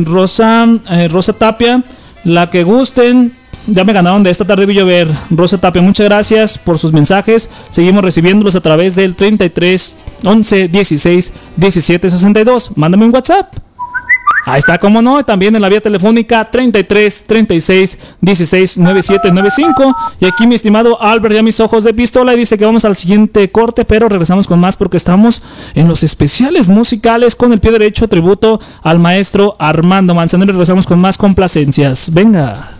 Rosa, 0.03 0.67
Rosa 1.09 1.31
Tapia, 1.31 1.81
la 2.25 2.49
que 2.49 2.63
gusten. 2.65 3.38
Ya 3.71 3.84
me 3.84 3.93
ganaron 3.93 4.23
de 4.23 4.32
esta 4.32 4.45
tarde 4.45 4.65
vi 4.65 4.73
llover. 4.73 5.08
Rosa 5.29 5.60
Tapia, 5.60 5.82
muchas 5.82 6.05
gracias 6.05 6.58
por 6.58 6.79
sus 6.79 6.91
mensajes. 6.91 7.49
Seguimos 7.69 8.03
recibiéndolos 8.03 8.55
a 8.55 8.62
través 8.62 8.95
del 8.95 9.15
33 9.15 9.95
11 10.23 10.67
16 10.69 11.34
17 11.55 12.10
62. 12.10 12.77
Mándame 12.77 13.05
un 13.05 13.13
WhatsApp. 13.13 13.53
Ahí 14.45 14.60
está, 14.60 14.79
como 14.79 15.01
no, 15.03 15.23
también 15.23 15.55
en 15.55 15.62
la 15.62 15.69
vía 15.69 15.82
telefónica 15.82 16.49
33 16.49 17.25
36 17.27 17.99
16 18.21 18.77
97 18.79 19.32
95. 19.32 19.95
Y 20.19 20.25
aquí 20.25 20.47
mi 20.47 20.55
estimado 20.55 20.99
Albert, 20.99 21.36
ya 21.36 21.43
mis 21.43 21.60
ojos 21.60 21.84
de 21.84 21.93
pistola, 21.93 22.34
y 22.34 22.38
dice 22.38 22.58
que 22.58 22.65
vamos 22.65 22.86
al 22.86 22.95
siguiente 22.95 23.51
corte, 23.51 23.86
pero 23.86 24.10
regresamos 24.10 24.47
con 24.47 24.60
más 24.60 24.75
porque 24.75 24.97
estamos 24.97 25.43
en 25.75 25.88
los 25.88 26.03
especiales 26.03 26.69
musicales 26.69 27.36
con 27.36 27.53
el 27.53 27.60
pie 27.60 27.71
derecho, 27.71 28.08
tributo 28.08 28.60
al 28.82 28.97
maestro 28.97 29.55
Armando 29.60 30.15
Manzanero. 30.15 30.53
Regresamos 30.53 30.88
con 30.88 30.99
más 30.99 31.17
complacencias. 31.19 32.12
Venga. 32.12 32.78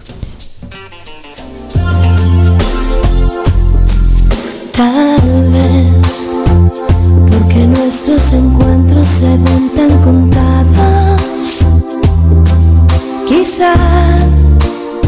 Porque 7.50 7.66
nuestros 7.66 8.34
encuentros 8.34 9.08
se 9.08 9.26
ven 9.26 9.70
tan 9.76 9.90
contados. 10.04 11.66
Quizá 13.28 13.74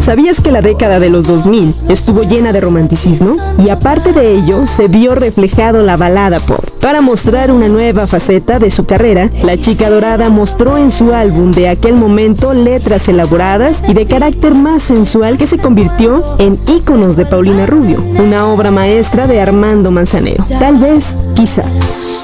¿Sabías 0.02 0.42
que 0.42 0.52
la 0.52 0.64
década 0.64 1.00
de 1.00 1.12
los 1.12 1.28
2000 1.28 1.74
estuvo 1.90 2.24
llena 2.24 2.52
de 2.52 2.60
romanticismo? 2.60 3.38
Y 3.64 3.70
aparte 3.70 4.14
de 4.14 4.34
ello, 4.34 4.66
se 4.66 4.88
vio 4.88 5.14
reflejado 5.14 5.84
la 5.84 5.96
balada 5.96 6.40
pop. 6.40 6.66
Para 6.82 7.02
mostrar 7.02 7.52
una 7.52 7.68
nueva 7.68 8.08
faceta 8.08 8.58
de 8.58 8.72
su 8.72 8.86
carrera, 8.86 9.30
la 9.44 9.58
chica 9.58 9.92
dorada 9.92 10.30
mostró 10.30 10.80
en 10.80 10.90
su 10.90 11.14
álbum 11.14 11.52
de 11.52 11.70
aquel 11.70 11.96
momento 11.98 12.52
letras 12.54 13.08
elaboradas 13.10 13.84
y 13.88 13.94
de 13.94 14.08
carácter 14.08 14.56
más 14.56 14.82
sensual 14.82 15.38
que 15.38 15.46
se 15.46 15.60
convirtió 15.60 16.24
en 16.40 16.60
íconos 16.68 17.16
de 17.16 17.28
Paulina 17.28 17.68
Rubio, 17.68 18.04
una 18.18 18.48
obra 18.48 18.72
maestra 18.72 19.28
de 19.28 19.40
Armando 19.40 19.92
Manzanero. 19.92 20.44
Tal 20.60 20.78
vez, 20.78 21.16
quizás. 21.36 22.24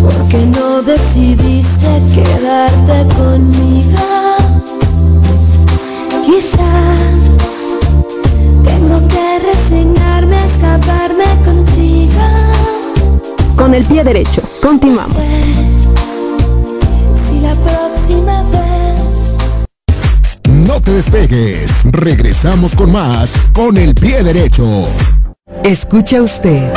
¿Por 0.00 0.28
qué 0.28 0.46
no 0.46 0.82
decidiste 0.82 2.00
quedarte 2.14 3.14
conmigo? 3.16 3.81
Con 13.72 13.78
el 13.78 13.86
pie 13.86 14.04
derecho, 14.04 14.42
continuamos. 14.60 15.16
Si 17.26 17.40
la 17.40 17.54
próxima 17.54 18.42
vez 18.50 19.38
No 20.44 20.78
te 20.82 20.90
despegues. 20.92 21.80
Regresamos 21.90 22.74
con 22.74 22.92
más 22.92 23.32
con 23.54 23.78
el 23.78 23.94
pie 23.94 24.22
derecho. 24.24 24.86
Escucha 25.64 26.20
usted. 26.20 26.70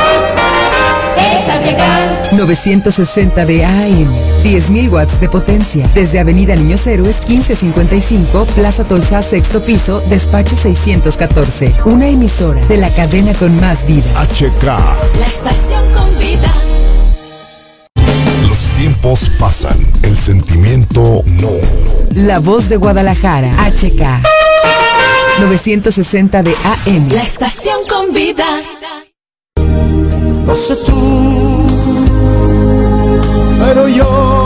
960 2.32 3.44
de 3.44 3.64
AM, 3.66 4.08
10.000 4.42 4.90
watts 4.90 5.20
de 5.20 5.28
potencia. 5.28 5.86
Desde 5.94 6.18
Avenida 6.18 6.56
Niños 6.56 6.86
Héroes 6.86 7.18
1555, 7.28 8.46
Plaza 8.54 8.84
Tolsa, 8.84 9.20
sexto 9.22 9.60
piso, 9.60 10.00
despacho 10.08 10.56
614. 10.56 11.74
Una 11.84 12.08
emisora 12.08 12.64
de 12.68 12.78
la 12.78 12.88
cadena 12.88 13.34
con 13.34 13.54
más 13.60 13.86
vida. 13.86 14.06
HK. 14.22 14.64
la 14.64 15.26
estación 15.26 15.92
con 15.94 16.18
vida. 16.18 16.65
Los 19.06 19.20
tiempos 19.20 19.38
pasan. 19.38 19.78
El 20.02 20.18
sentimiento 20.18 21.22
no. 21.40 21.50
La 22.10 22.40
voz 22.40 22.68
de 22.68 22.76
Guadalajara, 22.76 23.52
HK. 23.52 24.02
960 25.42 26.42
de 26.42 26.50
AM. 26.50 27.08
La 27.12 27.22
estación 27.22 27.76
con 27.88 28.12
vida. 28.12 28.44
No 30.44 30.54
sé 30.56 30.74
tú, 30.86 31.66
pero 33.60 33.86
yo. 33.86 34.45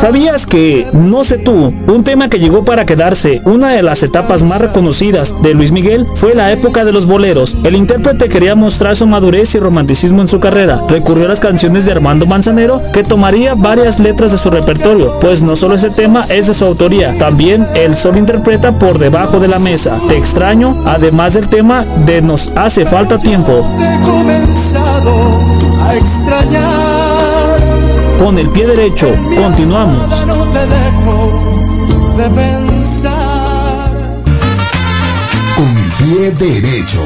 ¿Sabías 0.00 0.46
que 0.46 0.86
No 0.92 1.24
sé 1.24 1.38
tú, 1.38 1.72
un 1.86 2.04
tema 2.04 2.28
que 2.28 2.38
llegó 2.38 2.64
para 2.64 2.84
quedarse, 2.84 3.40
una 3.44 3.70
de 3.70 3.82
las 3.82 4.02
etapas 4.02 4.42
más 4.42 4.60
reconocidas 4.60 5.34
de 5.42 5.54
Luis 5.54 5.72
Miguel 5.72 6.06
fue 6.14 6.34
la 6.34 6.52
época 6.52 6.84
de 6.84 6.92
los 6.92 7.06
boleros? 7.06 7.56
El 7.64 7.76
intérprete 7.76 8.28
quería 8.28 8.54
mostrar 8.54 8.96
su 8.96 9.06
madurez 9.06 9.54
y 9.54 9.58
romanticismo 9.58 10.22
en 10.22 10.28
su 10.28 10.40
carrera. 10.40 10.80
Recurrió 10.88 11.26
a 11.26 11.28
las 11.28 11.40
canciones 11.40 11.84
de 11.84 11.92
Armando 11.92 12.26
Manzanero, 12.26 12.82
que 12.92 13.02
tomaría 13.02 13.54
varias 13.54 13.98
letras 13.98 14.32
de 14.32 14.38
su 14.38 14.50
repertorio, 14.50 15.18
pues 15.20 15.42
no 15.42 15.56
solo 15.56 15.74
ese 15.74 15.90
tema 15.90 16.24
es 16.28 16.46
de 16.46 16.54
su 16.54 16.64
autoría, 16.64 17.16
también 17.18 17.66
él 17.74 17.96
solo 17.96 18.18
interpreta 18.18 18.78
por 18.78 18.98
debajo 18.98 19.40
de 19.40 19.48
la 19.48 19.58
mesa. 19.58 19.98
Te 20.08 20.16
extraño, 20.16 20.82
además 20.86 21.34
del 21.34 21.48
tema 21.48 21.84
de 22.04 22.22
Nos 22.22 22.52
hace 22.54 22.86
falta 22.86 23.18
tiempo. 23.18 23.66
Te 23.78 23.94
he 23.94 24.00
comenzado 24.00 25.40
a 25.82 25.96
extrañar. 25.96 26.85
Con 28.18 28.38
el 28.38 28.48
pie 28.48 28.66
derecho, 28.66 29.08
continuamos. 29.36 30.24
Con 35.56 35.76
el 35.76 35.92
pie 35.98 36.30
derecho. 36.32 37.02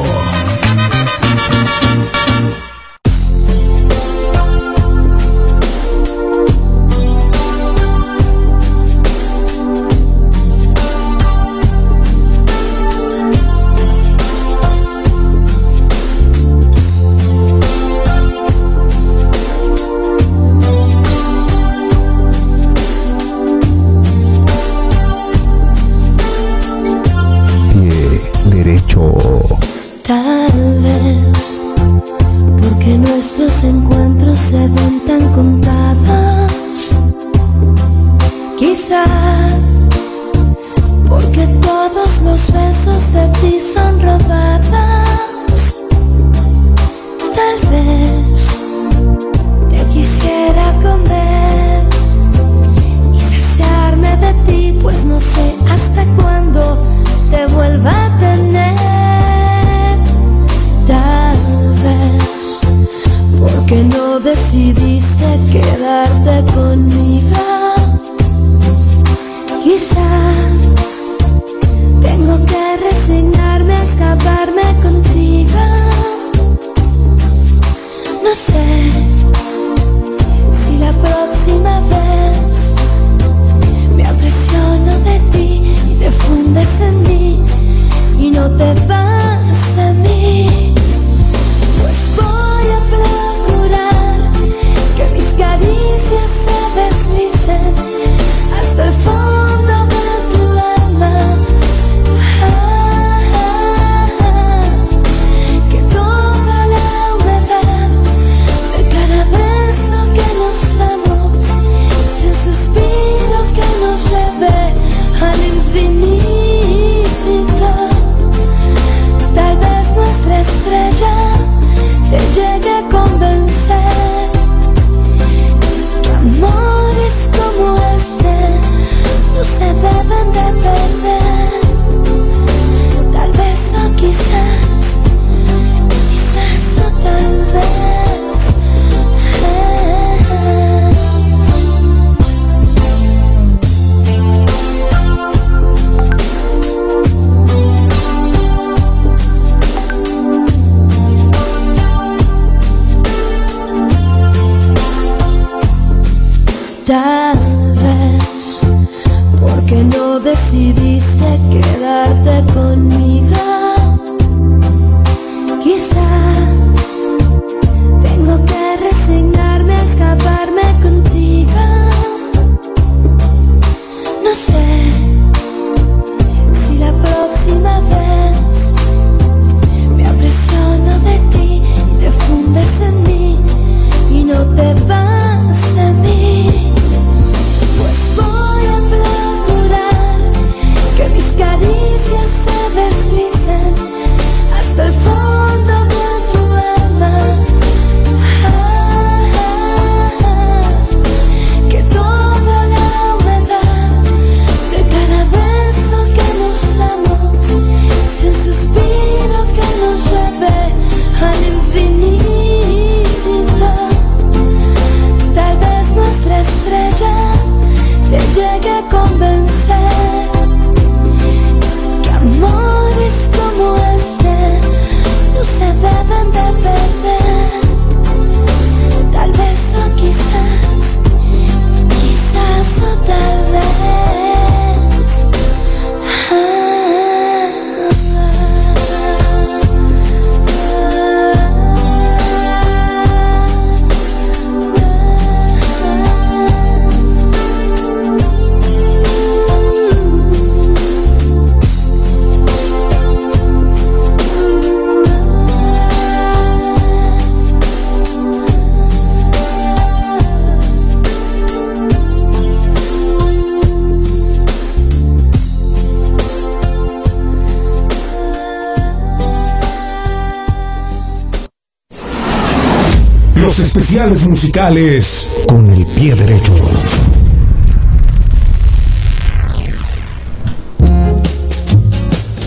Musicales 274.09 275.29
con 275.47 275.71
el 275.71 275.85
pie 275.85 276.15
derecho. 276.15 276.55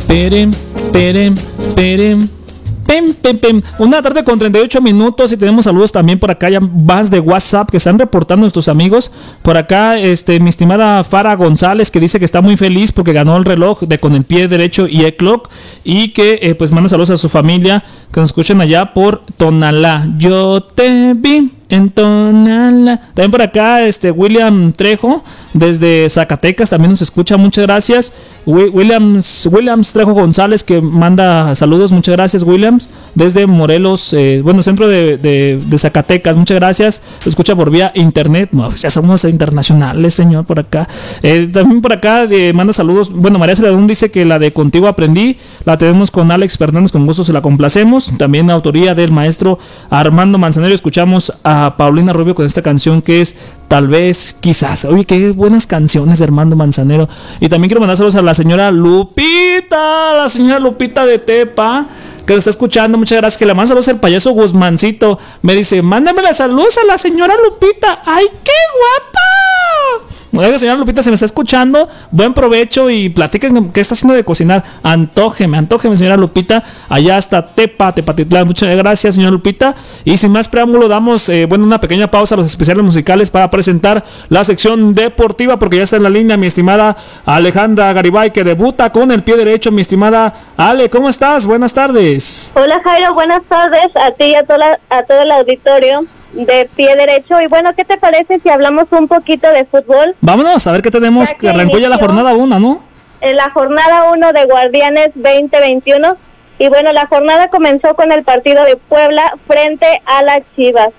Perem, 0.08 0.52
perem, 0.92 1.36
perem. 1.76 2.43
Pem, 2.86 3.14
pem, 3.14 3.38
pem. 3.38 3.62
Una 3.80 4.02
tarde 4.02 4.24
con 4.24 4.38
38 4.38 4.82
minutos 4.82 5.32
y 5.32 5.38
tenemos 5.38 5.66
saludos 5.66 5.92
también 5.92 6.20
por 6.20 6.30
acá, 6.32 6.50
ya 6.50 6.60
más 6.60 7.10
de 7.10 7.20
WhatsApp 7.20 7.70
que 7.70 7.78
están 7.78 7.98
reportando 7.98 8.42
nuestros 8.42 8.68
amigos. 8.68 9.12
Por 9.42 9.58
acá, 9.58 9.98
este, 10.00 10.40
mi 10.40 10.50
estimada 10.50 11.04
Fara 11.04 11.36
González 11.36 11.90
que 11.90 12.00
dice 12.00 12.20
que 12.20 12.26
está 12.26 12.42
muy 12.42 12.58
feliz 12.58 12.92
porque 12.92 13.14
ganó 13.14 13.38
el 13.38 13.46
reloj 13.46 13.82
de 13.84 14.00
con 14.00 14.16
el 14.16 14.24
pie 14.24 14.48
derecho 14.48 14.88
y 14.88 15.06
E-Clock 15.06 15.50
y 15.84 16.10
que 16.10 16.40
eh, 16.42 16.56
pues 16.56 16.72
manda 16.72 16.90
saludos 16.90 17.12
a 17.12 17.18
su 17.18 17.30
familia 17.30 17.84
que 18.12 18.20
nos 18.20 18.30
escuchan 18.30 18.62
allá 18.62 18.94
por 18.94 19.22
Tonalá. 19.38 20.08
Yo 20.18 20.62
te 20.62 21.14
vi 21.16 21.52
en 21.70 21.90
Tonalá. 21.90 22.98
También 23.14 23.32
por 23.32 23.42
acá, 23.42 23.82
este 23.84 24.12
William 24.12 24.74
Trejo 24.74 25.24
desde 25.54 26.10
Zacatecas 26.10 26.70
también 26.70 26.92
nos 26.92 27.02
escucha. 27.02 27.38
Muchas 27.38 27.64
gracias. 27.66 28.14
Wi- 28.46 28.70
Williams, 28.70 29.48
Williams 29.52 29.94
Trejo 29.94 30.14
González 30.14 30.64
que 30.64 30.82
manda 30.82 31.54
saludos. 31.56 31.92
Muchas 31.92 32.14
gracias, 32.16 32.44
Williams. 32.44 32.90
Desde 33.16 33.46
Morelos, 33.48 34.14
eh, 34.14 34.42
bueno, 34.44 34.64
centro 34.64 34.88
de, 34.88 35.60
Zacatecas. 35.78 36.36
Muchas 36.36 36.56
gracias. 36.56 37.02
Escucha 37.26 37.56
por 37.56 37.70
vía 37.70 37.92
internet. 37.96 38.50
Ya 38.80 38.90
somos 38.90 39.24
internacionales, 39.26 40.14
señor, 40.14 40.46
por 40.46 40.60
acá. 40.60 40.88
Eh, 41.22 41.50
también 41.52 41.82
por 41.82 41.94
acá 41.94 42.24
eh, 42.30 42.52
manda 42.54 42.74
saludos. 42.74 43.12
Bueno, 43.12 43.38
María 43.40 43.56
Celedón 43.56 43.88
dice 43.88 44.12
que 44.12 44.26
la 44.26 44.40
de 44.40 44.52
Contigo 44.52 44.88
Aprendí 44.88 45.38
la 45.66 45.78
tenemos 45.78 46.10
con 46.12 46.32
Alex 46.32 46.58
Fernández. 46.58 46.92
Con 46.92 47.06
gusto 47.06 47.24
se 47.24 47.34
la 47.34 47.42
complacemos. 47.42 48.12
También 48.18 48.50
autoría 48.50 48.96
del 48.96 49.12
maestro 49.12 49.60
Armando 49.90 50.38
Manzanero. 50.38 50.74
Escuchamos 50.74 51.34
a 51.44 51.76
Paulina 51.78 52.12
Rubio 52.14 52.36
con 52.36 52.46
esta 52.46 52.62
canción 52.62 53.02
que 53.02 53.22
es 53.22 53.36
Tal 53.74 53.88
vez, 53.88 54.36
quizás. 54.40 54.86
Oye, 54.86 55.04
qué 55.04 55.32
buenas 55.32 55.66
canciones 55.66 56.20
de 56.20 56.26
Armando 56.26 56.56
Manzanero. 56.56 57.10
Y 57.40 57.50
también 57.50 57.70
quiero 57.70 57.80
mandar 57.80 57.98
saludos 57.98 58.14
a 58.14 58.22
la 58.22 58.36
señora 58.36 58.70
Lupita, 58.70 60.14
la 60.14 60.30
señora 60.30 60.60
Lupita 60.60 61.08
de 61.08 61.18
Tepa, 61.18 61.88
que 62.24 62.34
lo 62.34 62.38
está 62.38 62.52
escuchando. 62.52 63.00
Muchas 63.00 63.18
gracias. 63.18 63.40
Que 63.40 63.48
le 63.48 63.56
mando 63.56 63.70
saludos 63.70 63.88
al 63.88 64.00
payaso 64.00 64.30
Guzmancito. 64.30 65.18
Me 65.42 65.56
dice, 65.56 65.82
mándame 65.82 66.22
las 66.22 66.38
saludos 66.38 66.78
a 66.78 66.86
la 66.86 67.00
señora 67.00 67.34
Lupita. 67.44 68.04
¡Ay, 68.06 68.28
qué 68.44 68.52
guapa! 68.78 70.14
Oiga, 70.36 70.58
señora 70.58 70.80
Lupita, 70.80 71.04
se 71.04 71.12
me 71.12 71.14
está 71.14 71.28
escuchando. 71.28 71.88
Buen 72.10 72.34
provecho 72.34 72.90
y 72.90 73.10
platiquen 73.10 73.72
qué 73.72 73.82
está 73.82 73.94
haciendo 73.94 74.16
de 74.16 74.24
cocinar. 74.24 74.64
Antójeme, 74.82 75.60
antójeme, 75.60 75.96
señora 75.96 76.18
Lupita. 76.18 76.64
Allá 76.90 77.20
está 77.20 77.46
Tepa, 77.46 77.92
Tepatitlán. 77.92 78.48
Muchas 78.48 78.76
gracias, 78.76 79.14
señora 79.14 79.30
Lupita. 79.30 79.76
Y 80.04 80.18
sin 80.18 80.32
más 80.32 80.48
preámbulo, 80.48 80.88
damos 80.88 81.30
eh, 81.30 81.46
bueno, 81.46 81.66
una 81.66 81.80
pequeña 81.80 82.10
pausa 82.10 82.34
a 82.34 82.40
los 82.40 82.48
especiales 82.48 82.84
musicales 82.84 83.30
para 83.30 83.52
presentar 83.52 84.04
la 84.30 84.44
sección 84.44 84.96
deportiva, 84.96 85.60
porque 85.60 85.78
ya 85.78 85.84
está 85.84 85.98
en 85.98 86.04
la 86.04 86.10
línea 86.10 86.36
mi 86.36 86.48
estimada 86.48 86.98
Alejandra 87.28 87.94
Garibay, 87.94 88.34
que 88.34 88.44
debuta 88.44 88.90
con 88.92 89.12
el 89.12 89.22
pie 89.22 89.38
derecho. 89.38 89.72
Mi 89.72 89.82
estimada 89.82 90.34
Ale, 90.58 90.90
¿cómo 90.90 91.10
estás? 91.10 91.46
Buenas 91.46 91.76
tardes. 91.76 92.52
Hola 92.56 92.82
Jairo, 92.84 93.14
buenas 93.14 93.44
tardes 93.44 93.96
a 93.96 94.10
ti 94.14 94.24
y 94.24 94.36
a, 94.36 94.44
toda, 94.44 94.80
a 94.90 95.04
todo 95.04 95.22
el 95.22 95.32
auditorio 95.32 96.08
de 96.34 96.70
pie 96.76 96.96
derecho. 96.96 97.40
Y 97.42 97.48
bueno, 97.48 97.74
¿qué 97.76 97.86
te 97.86 97.98
parece 97.98 98.40
si 98.40 98.50
hablamos 98.50 98.88
un 98.92 99.08
poquito 99.08 99.50
de 99.50 99.66
fútbol? 99.66 100.16
Vámonos 100.22 100.66
a 100.68 100.72
ver 100.72 100.82
qué 100.82 100.92
tenemos. 100.92 101.30
Ya 101.30 101.38
Que 101.38 101.50
arrancó 101.50 101.78
ya 101.78 101.90
la 101.90 101.98
jornada 101.98 102.34
1, 102.34 102.60
¿no? 102.60 102.84
En 103.22 103.36
la 103.36 103.50
jornada 103.52 104.12
1 104.12 104.34
de 104.34 104.46
Guardianes 104.46 105.12
2021. 105.16 106.18
Y 106.60 106.68
bueno, 106.68 106.92
la 106.92 107.08
jornada 107.08 107.50
comenzó 107.50 107.96
con 107.96 108.12
el 108.12 108.24
partido 108.24 108.64
de 108.64 108.76
Puebla 108.76 109.34
frente 109.48 110.02
a 110.06 110.22
las 110.22 110.42
Chivas. 110.56 110.90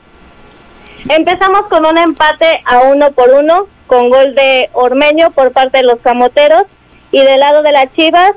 Empezamos 1.08 1.66
con 1.66 1.84
un 1.84 1.98
empate 1.98 2.62
a 2.64 2.84
uno 2.90 3.12
por 3.12 3.30
uno, 3.30 3.66
con 3.86 4.08
gol 4.08 4.34
de 4.34 4.70
Ormeño 4.72 5.30
por 5.30 5.52
parte 5.52 5.78
de 5.78 5.84
los 5.84 6.00
Camoteros. 6.00 6.64
Y 7.12 7.22
del 7.22 7.40
lado 7.40 7.62
de 7.62 7.70
las 7.70 7.92
Chivas, 7.92 8.32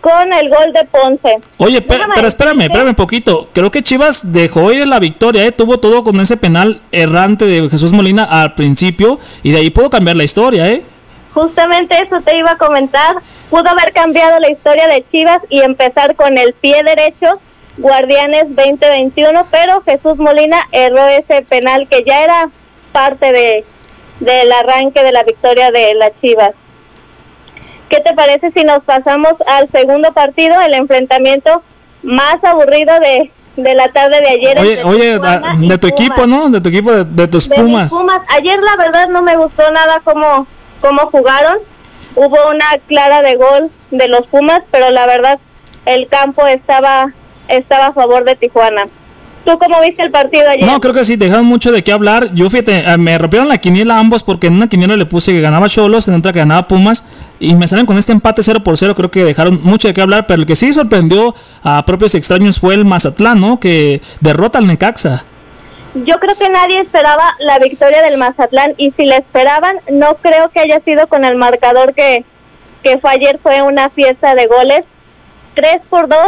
con 0.00 0.32
el 0.32 0.48
gol 0.48 0.72
de 0.72 0.84
Ponce. 0.84 1.38
Oye, 1.58 1.80
pero 1.80 2.26
espérame, 2.26 2.62
espérame 2.62 2.88
un 2.88 2.94
poquito. 2.94 3.48
Creo 3.52 3.70
que 3.70 3.82
Chivas 3.82 4.32
dejó 4.32 4.72
ir 4.72 4.86
la 4.86 4.98
victoria, 4.98 5.44
¿eh? 5.44 5.52
Tuvo 5.52 5.78
todo 5.78 6.04
con 6.04 6.20
ese 6.20 6.36
penal 6.36 6.80
errante 6.92 7.44
de 7.44 7.68
Jesús 7.68 7.92
Molina 7.92 8.24
al 8.24 8.54
principio 8.54 9.18
y 9.42 9.52
de 9.52 9.58
ahí 9.58 9.70
pudo 9.70 9.90
cambiar 9.90 10.16
la 10.16 10.24
historia, 10.24 10.68
¿eh? 10.68 10.82
Justamente 11.34 12.00
eso 12.00 12.20
te 12.20 12.36
iba 12.36 12.52
a 12.52 12.56
comentar. 12.56 13.16
Pudo 13.50 13.68
haber 13.68 13.92
cambiado 13.92 14.38
la 14.40 14.50
historia 14.50 14.88
de 14.88 15.04
Chivas 15.10 15.40
y 15.48 15.60
empezar 15.60 16.16
con 16.16 16.38
el 16.38 16.52
pie 16.52 16.82
derecho, 16.82 17.40
Guardianes 17.76 18.54
2021, 18.54 19.46
pero 19.50 19.82
Jesús 19.82 20.16
Molina 20.16 20.66
erró 20.72 21.06
ese 21.06 21.42
penal 21.42 21.86
que 21.88 22.02
ya 22.04 22.24
era 22.24 22.50
parte 22.92 23.32
de 23.32 23.64
del 24.20 24.50
arranque 24.52 25.02
de 25.02 25.12
la 25.12 25.22
victoria 25.22 25.70
de 25.70 25.94
las 25.94 26.12
Chivas. 26.20 26.52
¿Qué 27.88 28.00
te 28.00 28.12
parece 28.14 28.50
si 28.52 28.64
nos 28.64 28.82
pasamos 28.84 29.34
al 29.46 29.68
segundo 29.70 30.12
partido, 30.12 30.60
el 30.60 30.74
enfrentamiento 30.74 31.62
más 32.02 32.42
aburrido 32.44 32.98
de, 33.00 33.30
de 33.56 33.74
la 33.74 33.88
tarde 33.88 34.20
de 34.20 34.28
ayer? 34.28 34.58
Oye, 34.58 34.84
oye, 34.84 35.12
de 35.12 35.78
tu 35.78 35.88
Pumas? 35.88 36.00
equipo, 36.00 36.26
¿no? 36.26 36.50
De 36.50 36.60
tu 36.60 36.68
equipo, 36.68 36.92
de, 36.92 37.04
de 37.04 37.28
tus 37.28 37.48
de 37.48 37.56
Pumas. 37.56 37.90
Pumas. 37.90 38.22
Ayer 38.28 38.60
la 38.60 38.76
verdad 38.76 39.08
no 39.08 39.22
me 39.22 39.36
gustó 39.36 39.70
nada 39.70 40.00
cómo, 40.04 40.46
cómo 40.80 41.06
jugaron. 41.06 41.58
Hubo 42.14 42.50
una 42.50 42.66
clara 42.86 43.22
de 43.22 43.36
gol 43.36 43.70
de 43.90 44.08
los 44.08 44.26
Pumas, 44.26 44.62
pero 44.70 44.90
la 44.90 45.06
verdad 45.06 45.38
el 45.86 46.08
campo 46.08 46.46
estaba 46.46 47.12
estaba 47.48 47.86
a 47.86 47.92
favor 47.92 48.24
de 48.24 48.36
Tijuana. 48.36 48.88
¿Tú 49.48 49.58
cómo 49.58 49.80
viste 49.80 50.02
el 50.02 50.10
partido 50.10 50.46
ayer? 50.46 50.66
No, 50.66 50.78
creo 50.78 50.92
que 50.92 51.06
sí, 51.06 51.16
dejaron 51.16 51.46
mucho 51.46 51.72
de 51.72 51.82
qué 51.82 51.90
hablar. 51.90 52.34
Yo 52.34 52.50
fíjate, 52.50 52.80
eh, 52.80 52.98
me 52.98 53.16
rompieron 53.16 53.48
la 53.48 53.56
quiniela 53.56 53.98
ambos 53.98 54.22
porque 54.22 54.48
en 54.48 54.52
una 54.52 54.68
quiniela 54.68 54.94
le 54.94 55.06
puse 55.06 55.32
que 55.32 55.40
ganaba 55.40 55.70
Cholos, 55.70 56.06
en 56.06 56.16
otra 56.16 56.34
que 56.34 56.40
ganaba 56.40 56.68
Pumas 56.68 57.02
y 57.40 57.54
me 57.54 57.66
salen 57.66 57.86
con 57.86 57.96
este 57.96 58.12
empate 58.12 58.42
0 58.42 58.62
por 58.62 58.76
0. 58.76 58.94
Creo 58.94 59.10
que 59.10 59.24
dejaron 59.24 59.58
mucho 59.62 59.88
de 59.88 59.94
qué 59.94 60.02
hablar, 60.02 60.26
pero 60.26 60.42
el 60.42 60.46
que 60.46 60.54
sí 60.54 60.70
sorprendió 60.74 61.34
a 61.62 61.82
propios 61.86 62.14
extraños 62.14 62.60
fue 62.60 62.74
el 62.74 62.84
Mazatlán, 62.84 63.40
¿no? 63.40 63.58
Que 63.58 64.02
derrota 64.20 64.58
al 64.58 64.66
Necaxa. 64.66 65.24
Yo 65.94 66.20
creo 66.20 66.36
que 66.36 66.50
nadie 66.50 66.80
esperaba 66.80 67.34
la 67.38 67.58
victoria 67.58 68.02
del 68.02 68.18
Mazatlán 68.18 68.74
y 68.76 68.90
si 68.98 69.06
la 69.06 69.16
esperaban, 69.16 69.76
no 69.90 70.16
creo 70.16 70.50
que 70.50 70.60
haya 70.60 70.80
sido 70.80 71.06
con 71.06 71.24
el 71.24 71.36
marcador 71.36 71.94
que, 71.94 72.26
que 72.82 72.98
fue 72.98 73.12
ayer, 73.12 73.40
fue 73.42 73.62
una 73.62 73.88
fiesta 73.88 74.34
de 74.34 74.46
goles. 74.46 74.84
3 75.54 75.80
por 75.88 76.06
2, 76.06 76.18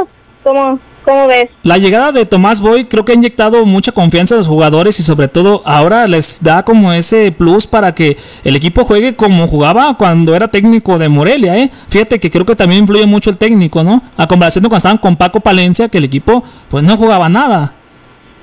¿cómo, 0.43 0.81
¿cómo 1.05 1.27
ves? 1.27 1.51
La 1.63 1.79
llegada 1.79 2.13
de 2.13 2.27
Tomás 2.27 2.61
Boy 2.61 2.85
creo 2.87 3.05
que 3.05 3.13
ha 3.13 3.15
inyectado 3.15 3.65
mucha 3.67 3.93
confianza 3.93 4.35
a 4.35 4.39
los 4.39 4.47
jugadores 4.47 4.99
y 5.01 5.03
sobre 5.03 5.29
todo 5.29 5.63
ahora 5.65 6.07
les 6.07 6.43
da 6.43 6.65
como 6.65 6.93
ese 6.93 7.33
plus 7.33 7.67
para 7.67 7.95
que 7.95 8.17
el 8.45 8.57
equipo 8.57 8.85
juegue 8.85 9.17
como 9.17 9.47
jugaba 9.47 9.97
cuando 9.99 10.35
era 10.35 10.49
técnico 10.49 10.99
de 10.99 11.09
Morelia, 11.09 11.57
¿eh? 11.57 11.71
Fíjate 11.89 12.21
que 12.21 12.31
creo 12.31 12.47
que 12.47 12.57
también 12.57 12.83
influye 12.83 13.07
mucho 13.07 13.31
el 13.31 13.37
técnico, 13.37 13.83
¿no? 13.83 14.03
A 14.17 14.27
comparación 14.27 14.63
de 14.63 14.69
cuando 14.69 14.79
estaban 14.79 14.99
con 14.99 15.17
Paco 15.17 15.41
Palencia, 15.41 15.89
que 15.89 15.99
el 15.99 16.05
equipo 16.05 16.43
pues 16.69 16.85
no 16.85 16.97
jugaba 16.97 17.29
nada. 17.29 17.73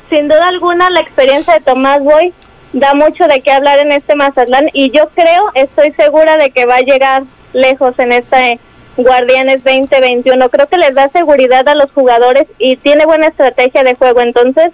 sin 0.09 0.27
duda 0.27 0.47
alguna 0.47 0.89
la 0.89 1.01
experiencia 1.01 1.53
de 1.53 1.59
Tomás 1.61 2.01
Boy 2.03 2.33
da 2.73 2.93
mucho 2.93 3.27
de 3.27 3.41
qué 3.41 3.51
hablar 3.51 3.79
en 3.79 3.91
este 3.91 4.15
Mazatlán 4.15 4.69
y 4.73 4.91
yo 4.91 5.09
creo, 5.15 5.51
estoy 5.53 5.91
segura 5.93 6.37
de 6.37 6.51
que 6.51 6.65
va 6.65 6.75
a 6.75 6.81
llegar 6.81 7.23
lejos 7.53 7.97
en 7.97 8.11
este 8.11 8.59
Guardianes 8.97 9.63
2021. 9.63 10.49
Creo 10.49 10.67
que 10.67 10.77
les 10.77 10.95
da 10.95 11.09
seguridad 11.09 11.67
a 11.67 11.75
los 11.75 11.91
jugadores 11.91 12.47
y 12.57 12.77
tiene 12.77 13.05
buena 13.05 13.27
estrategia 13.27 13.83
de 13.83 13.95
juego, 13.95 14.21
entonces 14.21 14.71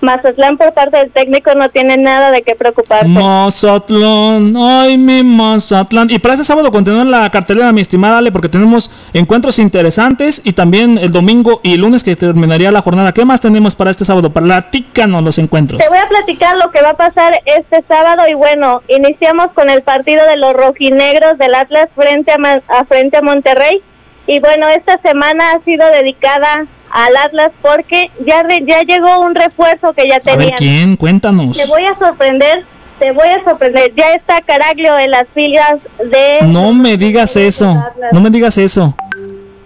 Mazatlán 0.00 0.56
por 0.56 0.72
parte 0.72 0.98
del 0.98 1.10
técnico 1.10 1.54
no 1.54 1.68
tiene 1.70 1.96
nada 1.96 2.30
de 2.30 2.42
qué 2.42 2.54
preocuparse. 2.54 3.08
Mazatlán, 3.08 4.54
ay 4.56 4.98
mi 4.98 5.22
Mazatlán. 5.22 6.10
Y 6.10 6.18
para 6.18 6.34
este 6.34 6.44
sábado 6.44 6.70
continúa 6.70 7.04
la 7.04 7.30
cartelera, 7.30 7.72
mi 7.72 7.80
estimada 7.80 8.18
Ale, 8.18 8.32
porque 8.32 8.48
tenemos 8.48 8.90
encuentros 9.12 9.58
interesantes 9.58 10.40
y 10.44 10.52
también 10.52 10.98
el 10.98 11.12
domingo 11.12 11.60
y 11.62 11.76
lunes 11.76 12.02
que 12.02 12.16
terminaría 12.16 12.70
la 12.70 12.82
jornada. 12.82 13.12
¿Qué 13.12 13.24
más 13.24 13.40
tenemos 13.40 13.74
para 13.74 13.90
este 13.90 14.04
sábado? 14.04 14.30
Platícanos 14.32 15.22
los 15.22 15.38
encuentros. 15.38 15.80
Te 15.80 15.88
voy 15.88 15.98
a 15.98 16.08
platicar 16.08 16.56
lo 16.56 16.70
que 16.70 16.82
va 16.82 16.90
a 16.90 16.96
pasar 16.96 17.40
este 17.44 17.82
sábado 17.88 18.22
y 18.28 18.34
bueno, 18.34 18.82
iniciamos 18.88 19.52
con 19.52 19.70
el 19.70 19.82
partido 19.82 20.26
de 20.26 20.36
los 20.36 20.54
rojinegros 20.54 21.38
del 21.38 21.54
Atlas 21.54 21.88
frente 21.94 22.32
a, 22.32 22.62
a 22.68 22.84
frente 22.84 23.16
a 23.16 23.22
Monterrey 23.22 23.82
y 24.26 24.40
bueno, 24.40 24.68
esta 24.68 24.98
semana 24.98 25.52
ha 25.52 25.60
sido 25.60 25.86
dedicada 25.86 26.66
al 26.90 27.16
Atlas 27.16 27.52
porque 27.62 28.10
ya 28.24 28.42
re- 28.42 28.62
ya 28.64 28.82
llegó 28.82 29.20
un 29.20 29.34
refuerzo 29.34 29.92
que 29.92 30.06
ya 30.08 30.16
A 30.16 30.20
ver, 30.20 30.36
tenían. 30.36 30.56
¿quién? 30.56 30.96
Cuéntanos. 30.96 31.56
Te 31.56 31.66
voy 31.66 31.84
a 31.84 31.96
sorprender, 31.98 32.64
te 32.98 33.12
voy 33.12 33.28
a 33.28 33.42
sorprender. 33.44 33.92
Ya 33.94 34.12
está 34.14 34.40
Caraglio 34.42 34.98
en 34.98 35.10
las 35.10 35.26
filas 35.34 35.80
de 35.98 36.38
No 36.46 36.72
me 36.72 36.96
digas 36.96 37.36
eso. 37.36 37.74
No 38.12 38.20
me 38.20 38.30
digas 38.30 38.56
eso. 38.58 38.94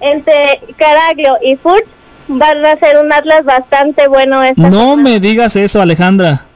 entre 0.00 0.60
Caraglio 0.76 1.36
y 1.42 1.56
Furch 1.56 1.84
van 2.28 2.64
a 2.64 2.76
ser 2.76 2.98
un 2.98 3.12
Atlas 3.12 3.44
bastante 3.44 4.06
bueno 4.08 4.42
esta 4.42 4.70
No 4.70 4.96
me 4.96 5.20
digas 5.20 5.56
eso, 5.56 5.80
Alejandra. 5.82 6.46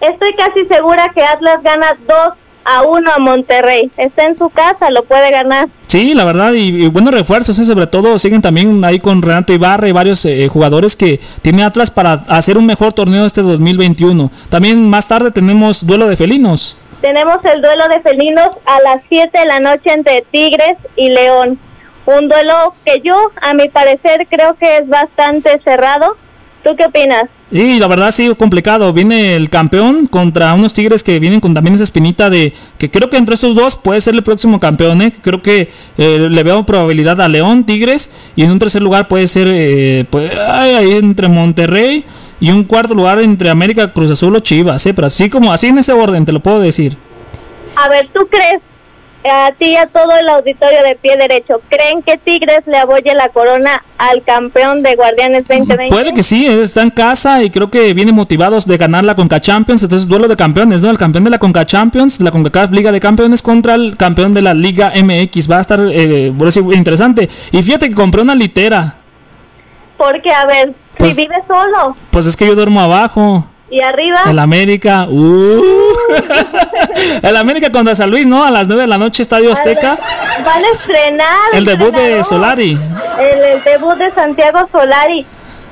Estoy 0.00 0.32
casi 0.34 0.64
segura 0.66 1.10
que 1.14 1.22
Atlas 1.24 1.60
gana 1.62 1.96
2 2.06 2.16
a 2.68 2.82
1 2.82 3.10
a 3.10 3.18
Monterrey. 3.18 3.90
Está 3.96 4.26
en 4.26 4.36
su 4.36 4.50
casa, 4.50 4.90
lo 4.90 5.02
puede 5.04 5.30
ganar. 5.30 5.68
Sí, 5.86 6.12
la 6.12 6.26
verdad, 6.26 6.52
y, 6.52 6.84
y 6.84 6.88
buenos 6.88 7.14
refuerzos, 7.14 7.58
¿eh? 7.58 7.64
sobre 7.64 7.86
todo 7.86 8.18
siguen 8.18 8.42
también 8.42 8.84
ahí 8.84 9.00
con 9.00 9.22
Renato 9.22 9.54
Ibarra 9.54 9.88
y 9.88 9.92
varios 9.92 10.22
eh, 10.26 10.46
jugadores 10.48 10.94
que 10.94 11.18
tiene 11.40 11.64
Atlas 11.64 11.90
para 11.90 12.12
hacer 12.28 12.58
un 12.58 12.66
mejor 12.66 12.92
torneo 12.92 13.24
este 13.24 13.40
2021. 13.40 14.30
También 14.50 14.88
más 14.88 15.08
tarde 15.08 15.30
tenemos 15.30 15.86
duelo 15.86 16.08
de 16.08 16.16
felinos. 16.16 16.76
Tenemos 17.00 17.42
el 17.46 17.62
duelo 17.62 17.88
de 17.88 18.00
felinos 18.00 18.50
a 18.66 18.80
las 18.82 19.02
7 19.08 19.38
de 19.38 19.46
la 19.46 19.60
noche 19.60 19.90
entre 19.90 20.22
Tigres 20.30 20.76
y 20.94 21.08
León. 21.08 21.58
Un 22.04 22.28
duelo 22.28 22.74
que 22.84 23.00
yo, 23.00 23.30
a 23.40 23.54
mi 23.54 23.68
parecer, 23.68 24.26
creo 24.28 24.56
que 24.56 24.78
es 24.78 24.88
bastante 24.88 25.58
cerrado. 25.60 26.16
¿Tú 26.62 26.74
qué 26.76 26.86
opinas? 26.86 27.24
Y 27.50 27.78
la 27.78 27.86
verdad 27.86 28.10
sí 28.10 28.34
complicado. 28.36 28.92
Viene 28.92 29.36
el 29.36 29.48
campeón 29.48 30.06
contra 30.06 30.52
unos 30.54 30.74
Tigres 30.74 31.02
que 31.02 31.18
vienen 31.18 31.40
con 31.40 31.54
también 31.54 31.74
esa 31.74 31.84
espinita 31.84 32.28
de 32.28 32.52
que 32.76 32.90
creo 32.90 33.08
que 33.08 33.16
entre 33.16 33.34
estos 33.34 33.54
dos 33.54 33.76
puede 33.76 34.00
ser 34.00 34.14
el 34.14 34.22
próximo 34.22 34.60
campeón. 34.60 35.00
¿eh? 35.00 35.12
Creo 35.22 35.40
que 35.40 35.70
eh, 35.96 36.28
le 36.30 36.42
veo 36.42 36.66
probabilidad 36.66 37.20
a 37.20 37.28
León, 37.28 37.64
Tigres 37.64 38.10
y 38.36 38.42
en 38.42 38.50
un 38.50 38.58
tercer 38.58 38.82
lugar 38.82 39.08
puede 39.08 39.28
ser 39.28 39.48
eh, 39.50 40.04
pues, 40.10 40.30
ay, 40.36 40.92
entre 40.92 41.28
Monterrey 41.28 42.04
y 42.40 42.50
un 42.50 42.64
cuarto 42.64 42.94
lugar 42.94 43.20
entre 43.20 43.50
América, 43.50 43.92
Cruz 43.92 44.10
Azul 44.10 44.36
o 44.36 44.40
Chivas. 44.40 44.84
¿eh? 44.86 44.94
Pero 44.94 45.06
así 45.06 45.30
como 45.30 45.52
así 45.52 45.68
en 45.68 45.78
ese 45.78 45.92
orden 45.92 46.24
te 46.24 46.32
lo 46.32 46.40
puedo 46.40 46.60
decir. 46.60 46.96
A 47.76 47.88
ver, 47.88 48.08
¿tú 48.12 48.26
crees 48.28 48.60
a 49.24 49.52
ti 49.52 49.66
y 49.72 49.76
a 49.76 49.86
todo 49.86 50.16
el 50.16 50.28
auditorio 50.28 50.80
de 50.82 50.94
pie 50.96 51.16
derecho, 51.16 51.60
¿creen 51.68 52.02
que 52.02 52.18
Tigres 52.18 52.62
le 52.66 52.78
aboye 52.78 53.14
la 53.14 53.28
corona 53.30 53.82
al 53.98 54.22
campeón 54.22 54.82
de 54.82 54.94
Guardianes 54.94 55.46
2020? 55.48 55.88
Puede 55.88 56.14
que 56.14 56.22
sí, 56.22 56.46
eh, 56.46 56.62
está 56.62 56.82
en 56.82 56.90
casa 56.90 57.42
y 57.42 57.50
creo 57.50 57.70
que 57.70 57.92
viene 57.94 58.12
motivados 58.12 58.66
de 58.66 58.76
ganar 58.76 59.04
la 59.04 59.14
Conca 59.16 59.40
Champions, 59.40 59.82
entonces 59.82 60.08
duelo 60.08 60.28
de 60.28 60.36
campeones, 60.36 60.82
¿no? 60.82 60.90
El 60.90 60.98
campeón 60.98 61.24
de 61.24 61.30
la 61.30 61.38
Conca 61.38 61.66
Champions, 61.66 62.20
la 62.20 62.30
CONCACAF 62.30 62.70
Liga 62.70 62.92
de 62.92 63.00
Campeones 63.00 63.42
contra 63.42 63.74
el 63.74 63.96
campeón 63.96 64.34
de 64.34 64.42
la 64.42 64.54
Liga 64.54 64.92
MX, 64.94 65.50
va 65.50 65.58
a 65.58 65.60
estar 65.60 65.80
eh, 65.90 66.32
por 66.36 66.46
decir, 66.46 66.62
interesante. 66.72 67.28
Y 67.52 67.62
fíjate 67.62 67.88
que 67.88 67.94
compré 67.94 68.22
una 68.22 68.34
litera. 68.34 68.94
Porque, 69.96 70.30
a 70.32 70.46
ver, 70.46 70.72
Pues- 70.96 71.16
si 71.16 71.22
vive 71.22 71.36
solo 71.48 71.96
Pues 72.10 72.26
es 72.26 72.36
que 72.36 72.46
yo 72.46 72.54
duermo 72.54 72.80
abajo. 72.80 73.44
Y 73.70 73.80
arriba, 73.80 74.22
El 74.28 74.38
América, 74.38 75.06
uh. 75.08 75.62
el 77.22 77.36
América 77.36 77.70
contra 77.70 77.94
San 77.94 78.10
Luis, 78.10 78.26
¿no? 78.26 78.44
A 78.44 78.50
las 78.50 78.68
9 78.68 78.82
de 78.82 78.88
la 78.88 78.98
noche, 78.98 79.22
Estadio 79.22 79.52
Azteca. 79.52 79.98
van 80.44 80.64
a 80.64 80.68
estrenar. 80.74 81.36
El 81.52 81.64
debut 81.64 81.94
de. 81.94 82.24
Solari. 82.24 82.78
El, 83.20 83.44
el 83.44 83.64
debut 83.64 83.94
de 83.96 84.10
Santiago 84.10 84.60
Solari. 84.72 85.26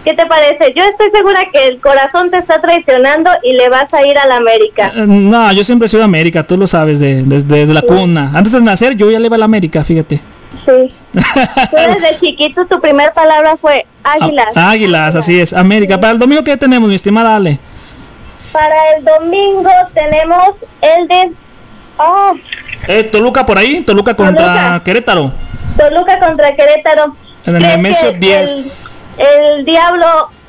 ¿Qué 0.05 0.15
te 0.15 0.25
parece? 0.27 0.73
Yo 0.77 0.85
estoy 0.85 1.11
segura 1.11 1.41
que 1.53 1.67
el 1.67 1.81
corazón 1.81 2.31
te 2.31 2.37
está 2.39 2.61
traicionando 2.61 3.29
y 3.43 3.55
le 3.55 3.69
vas 3.69 3.93
a 3.93 4.07
ir 4.07 4.17
al 4.17 4.31
América. 4.31 4.93
Eh, 4.95 5.05
No, 5.05 5.53
yo 5.53 5.65
siempre 5.65 5.87
he 5.87 5.89
sido 5.89 6.05
América, 6.05 6.45
tú 6.47 6.57
lo 6.57 6.69
sabes, 6.69 7.01
de- 7.01 7.25
desde 7.25 7.67
de 7.67 7.75
la 7.75 7.83
cuna. 7.83 8.31
Antes 8.35 8.53
de 8.53 8.61
nacer, 8.61 8.97
yo 8.97 9.11
ya 9.11 9.19
le 9.19 9.27
iba 9.27 9.35
al 9.35 9.43
América, 9.43 9.83
fíjate. 9.83 10.21
Sí. 10.65 10.95
Tú 11.13 11.77
desde 11.77 12.19
chiquito 12.21 12.65
tu 12.67 12.81
primer 12.81 13.13
palabra 13.13 13.57
fue 13.57 13.85
águilas. 14.03 14.49
Ah, 14.55 14.71
Águilas, 14.71 15.15
así 15.17 15.39
es, 15.39 15.53
América. 15.53 15.99
Para 16.01 16.13
el 16.13 16.19
domingo, 16.19 16.43
¿qué 16.45 16.57
tenemos, 16.57 16.89
mi 16.89 16.95
estimada 16.95 17.37
Ale? 17.37 17.59
Para 18.57 18.97
el 18.97 19.05
domingo 19.05 19.71
tenemos 19.93 20.55
el 20.81 21.07
de 21.09 21.33
ah, 21.99 22.33
Eh, 22.89 23.03
Toluca 23.05 23.45
por 23.45 23.59
ahí, 23.59 23.83
Toluca 23.83 24.15
contra 24.15 24.47
Toluca. 24.47 24.83
Querétaro. 24.83 25.33
Toluca 25.77 26.19
contra 26.19 26.57
Querétaro. 26.57 27.15
En 27.45 27.57
el 27.57 27.63
¿Crees 27.63 27.77
Nemesio 27.77 28.13
que 28.13 28.19
10. 28.19 29.05
El, 29.19 29.27
el 29.59 29.65
diablo 29.67 30.07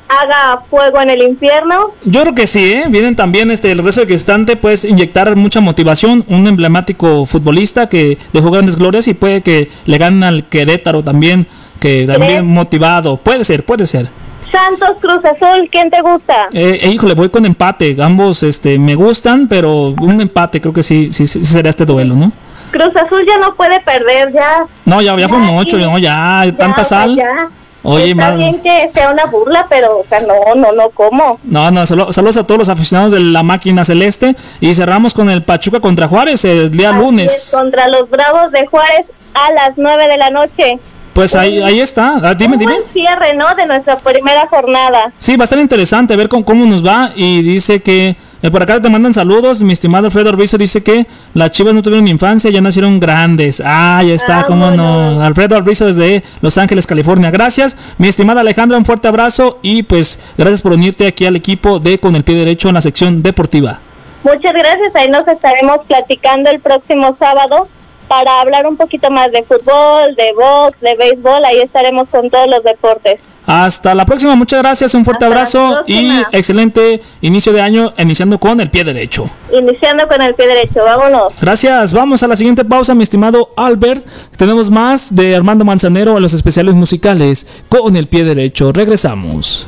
haga 0.08 0.62
fuego 0.70 1.02
en 1.02 1.10
el 1.10 1.20
infierno. 1.20 1.90
Yo 2.02 2.22
creo 2.22 2.34
que 2.34 2.46
sí, 2.46 2.72
¿eh? 2.72 2.84
Vienen 2.88 3.14
también 3.14 3.50
este, 3.50 3.70
el 3.72 3.78
resto 3.84 4.00
de 4.00 4.06
Cristante, 4.06 4.56
puedes 4.56 4.84
inyectar 4.84 5.36
mucha 5.36 5.60
motivación. 5.60 6.24
Un 6.28 6.46
emblemático 6.46 7.26
futbolista 7.26 7.90
que 7.90 8.16
dejó 8.32 8.50
grandes 8.50 8.76
glorias 8.76 9.06
y 9.06 9.12
puede 9.12 9.42
que 9.42 9.70
le 9.84 9.98
ganen 9.98 10.24
al 10.24 10.44
Querétaro 10.44 11.02
también, 11.02 11.46
que 11.78 12.06
también 12.06 12.46
motivado. 12.46 13.18
Puede 13.18 13.44
ser, 13.44 13.66
puede 13.66 13.86
ser. 13.86 14.08
Santos 14.50 14.96
Cruz 15.00 15.24
Azul, 15.24 15.68
¿quién 15.70 15.90
te 15.90 16.00
gusta? 16.00 16.48
Eh, 16.52 16.78
eh, 16.82 16.88
híjole, 16.88 17.14
voy 17.14 17.28
con 17.28 17.44
empate. 17.44 17.96
Ambos 18.00 18.42
este, 18.42 18.78
me 18.78 18.94
gustan, 18.94 19.48
pero 19.48 19.94
un 20.00 20.20
empate 20.20 20.60
creo 20.60 20.72
que 20.72 20.82
sí, 20.82 21.12
sí, 21.12 21.26
sí 21.26 21.44
sería 21.44 21.70
este 21.70 21.84
duelo, 21.84 22.14
¿no? 22.14 22.32
Cruz 22.70 22.94
Azul 22.96 23.24
ya 23.26 23.38
no 23.38 23.54
puede 23.54 23.80
perder, 23.80 24.32
ya. 24.32 24.64
No, 24.84 25.00
ya, 25.00 25.16
ya 25.16 25.28
fue 25.28 25.38
mucho, 25.38 25.78
no, 25.78 25.98
ya, 25.98 26.44
tanta 26.58 26.84
sal. 26.84 27.16
ya. 27.16 27.48
Oye, 27.84 28.10
Está 28.10 28.30
mal. 28.30 28.36
bien 28.36 28.60
que 28.60 28.90
sea 28.92 29.10
una 29.10 29.24
burla, 29.26 29.64
pero, 29.70 29.98
o 30.00 30.04
sea, 30.08 30.20
no, 30.20 30.54
no, 30.56 30.72
no, 30.72 30.90
¿cómo? 30.90 31.38
No, 31.44 31.70
no, 31.70 31.86
saludos 31.86 32.36
a 32.36 32.44
todos 32.44 32.58
los 32.58 32.68
aficionados 32.68 33.12
de 33.12 33.20
la 33.20 33.42
máquina 33.42 33.84
celeste 33.84 34.34
y 34.60 34.74
cerramos 34.74 35.14
con 35.14 35.30
el 35.30 35.42
Pachuca 35.44 35.80
contra 35.80 36.08
Juárez 36.08 36.44
el 36.44 36.70
día 36.70 36.90
Así 36.90 36.98
es, 36.98 37.04
lunes. 37.04 37.50
Contra 37.54 37.88
los 37.88 38.10
Bravos 38.10 38.50
de 38.50 38.66
Juárez 38.66 39.06
a 39.32 39.52
las 39.52 39.72
9 39.76 40.08
de 40.08 40.18
la 40.18 40.30
noche. 40.30 40.78
Pues 41.18 41.34
ahí, 41.34 41.60
ahí 41.60 41.80
está. 41.80 42.20
Ah, 42.22 42.32
dime, 42.32 42.52
Un 42.52 42.60
dime. 42.60 42.72
buen 42.74 42.84
cierre, 42.92 43.34
¿no? 43.34 43.52
De 43.56 43.66
nuestra 43.66 43.98
primera 43.98 44.46
jornada. 44.46 45.10
Sí, 45.18 45.36
va 45.36 45.42
a 45.42 45.46
estar 45.46 45.58
interesante 45.58 46.14
ver 46.14 46.28
con, 46.28 46.44
cómo 46.44 46.64
nos 46.64 46.86
va. 46.86 47.10
Y 47.16 47.42
dice 47.42 47.82
que 47.82 48.16
eh, 48.40 48.50
por 48.52 48.62
acá 48.62 48.80
te 48.80 48.88
mandan 48.88 49.12
saludos. 49.12 49.60
Mi 49.60 49.72
estimado 49.72 50.06
Alfredo 50.06 50.28
Arbizo 50.28 50.56
dice 50.56 50.80
que 50.84 51.08
las 51.34 51.50
chivas 51.50 51.74
no 51.74 51.82
tuvieron 51.82 52.06
infancia, 52.06 52.52
ya 52.52 52.60
nacieron 52.60 53.00
grandes. 53.00 53.60
Ah, 53.66 54.00
ya 54.06 54.14
está, 54.14 54.44
cómo 54.44 54.70
no. 54.70 55.20
Alfredo 55.20 55.56
Arbizo 55.56 55.86
desde 55.86 56.22
Los 56.40 56.56
Ángeles, 56.56 56.86
California. 56.86 57.32
Gracias. 57.32 57.76
Mi 57.98 58.06
estimada 58.06 58.42
Alejandra, 58.42 58.78
un 58.78 58.84
fuerte 58.84 59.08
abrazo. 59.08 59.58
Y 59.60 59.82
pues 59.82 60.20
gracias 60.38 60.62
por 60.62 60.70
unirte 60.70 61.08
aquí 61.08 61.26
al 61.26 61.34
equipo 61.34 61.80
de 61.80 61.98
Con 61.98 62.14
el 62.14 62.22
Pie 62.22 62.36
Derecho 62.36 62.68
en 62.68 62.74
la 62.74 62.80
sección 62.80 63.24
deportiva. 63.24 63.80
Muchas 64.22 64.52
gracias. 64.52 64.94
Ahí 64.94 65.10
nos 65.10 65.26
estaremos 65.26 65.80
platicando 65.84 66.48
el 66.48 66.60
próximo 66.60 67.16
sábado 67.18 67.66
para 68.08 68.40
hablar 68.40 68.66
un 68.66 68.76
poquito 68.76 69.10
más 69.10 69.30
de 69.30 69.42
fútbol, 69.44 70.14
de 70.16 70.32
box, 70.32 70.80
de 70.80 70.96
béisbol. 70.96 71.44
Ahí 71.44 71.60
estaremos 71.60 72.08
con 72.08 72.28
todos 72.30 72.48
los 72.48 72.64
deportes. 72.64 73.20
Hasta 73.46 73.94
la 73.94 74.04
próxima, 74.04 74.34
muchas 74.34 74.60
gracias, 74.60 74.92
un 74.92 75.06
fuerte 75.06 75.24
Hasta 75.24 75.34
abrazo 75.34 75.84
y 75.86 76.10
excelente 76.32 77.00
inicio 77.22 77.50
de 77.54 77.62
año, 77.62 77.94
iniciando 77.96 78.38
con 78.38 78.60
el 78.60 78.70
pie 78.70 78.84
derecho. 78.84 79.24
Iniciando 79.50 80.06
con 80.06 80.20
el 80.20 80.34
pie 80.34 80.48
derecho. 80.48 80.84
Vámonos. 80.84 81.32
Gracias, 81.40 81.94
vamos 81.94 82.22
a 82.22 82.26
la 82.26 82.36
siguiente 82.36 82.62
pausa, 82.62 82.94
mi 82.94 83.04
estimado 83.04 83.48
Albert. 83.56 84.04
Tenemos 84.36 84.68
más 84.68 85.14
de 85.14 85.34
Armando 85.34 85.64
Manzanero 85.64 86.16
en 86.16 86.22
los 86.22 86.34
especiales 86.34 86.74
musicales 86.74 87.46
con 87.70 87.96
el 87.96 88.06
pie 88.06 88.24
derecho. 88.24 88.70
Regresamos. 88.70 89.66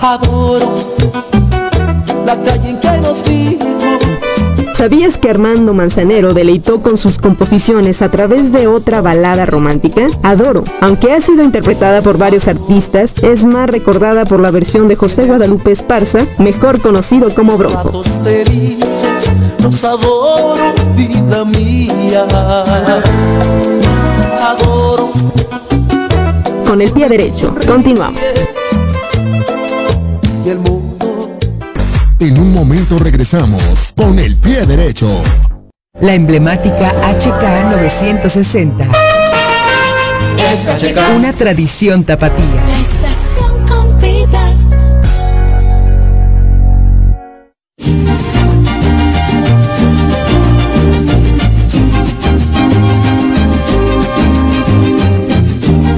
Adoro 0.00 0.94
la 2.26 2.40
calle 2.42 2.70
en 2.70 2.78
que 2.80 2.98
nos 2.98 3.22
vimos. 3.28 3.64
¿Sabías 4.74 5.16
que 5.18 5.30
Armando 5.30 5.72
Manzanero 5.72 6.34
deleitó 6.34 6.82
con 6.82 6.96
sus 6.96 7.18
composiciones 7.18 8.02
a 8.02 8.10
través 8.10 8.50
de 8.52 8.66
otra 8.66 9.00
balada 9.00 9.46
romántica? 9.46 10.08
Adoro, 10.24 10.64
aunque 10.80 11.12
ha 11.12 11.20
sido 11.20 11.44
interpretada 11.44 12.02
por 12.02 12.18
varios 12.18 12.48
artistas, 12.48 13.14
es 13.22 13.44
más 13.44 13.70
recordada 13.70 14.24
por 14.24 14.40
la 14.40 14.50
versión 14.50 14.88
de 14.88 14.96
José 14.96 15.26
Guadalupe 15.26 15.70
Esparza, 15.70 16.24
mejor 16.42 16.80
conocido 16.80 17.32
como 17.32 17.56
Bronco. 17.56 18.02
Felices, 18.24 19.30
los 19.62 19.84
adoro, 19.84 20.74
vida 20.96 21.44
mía. 21.44 22.26
Adoro 24.42 25.10
Con 26.66 26.82
el 26.82 26.90
pie 26.90 27.08
derecho, 27.08 27.54
continuamos. 27.66 28.20
y 30.44 30.48
el 30.50 30.58
mundo. 30.58 30.83
En 32.20 32.38
un 32.38 32.52
momento 32.52 32.98
regresamos 32.98 33.92
con 33.96 34.18
el 34.18 34.36
pie 34.36 34.64
derecho. 34.66 35.08
La 36.00 36.14
emblemática 36.14 36.92
HK 37.12 37.70
960. 37.70 38.88
Una 41.16 41.32
tradición 41.32 42.04
tapatía. 42.04 42.62
Estación 42.80 43.66
con 43.66 44.00
vida. 44.00 44.54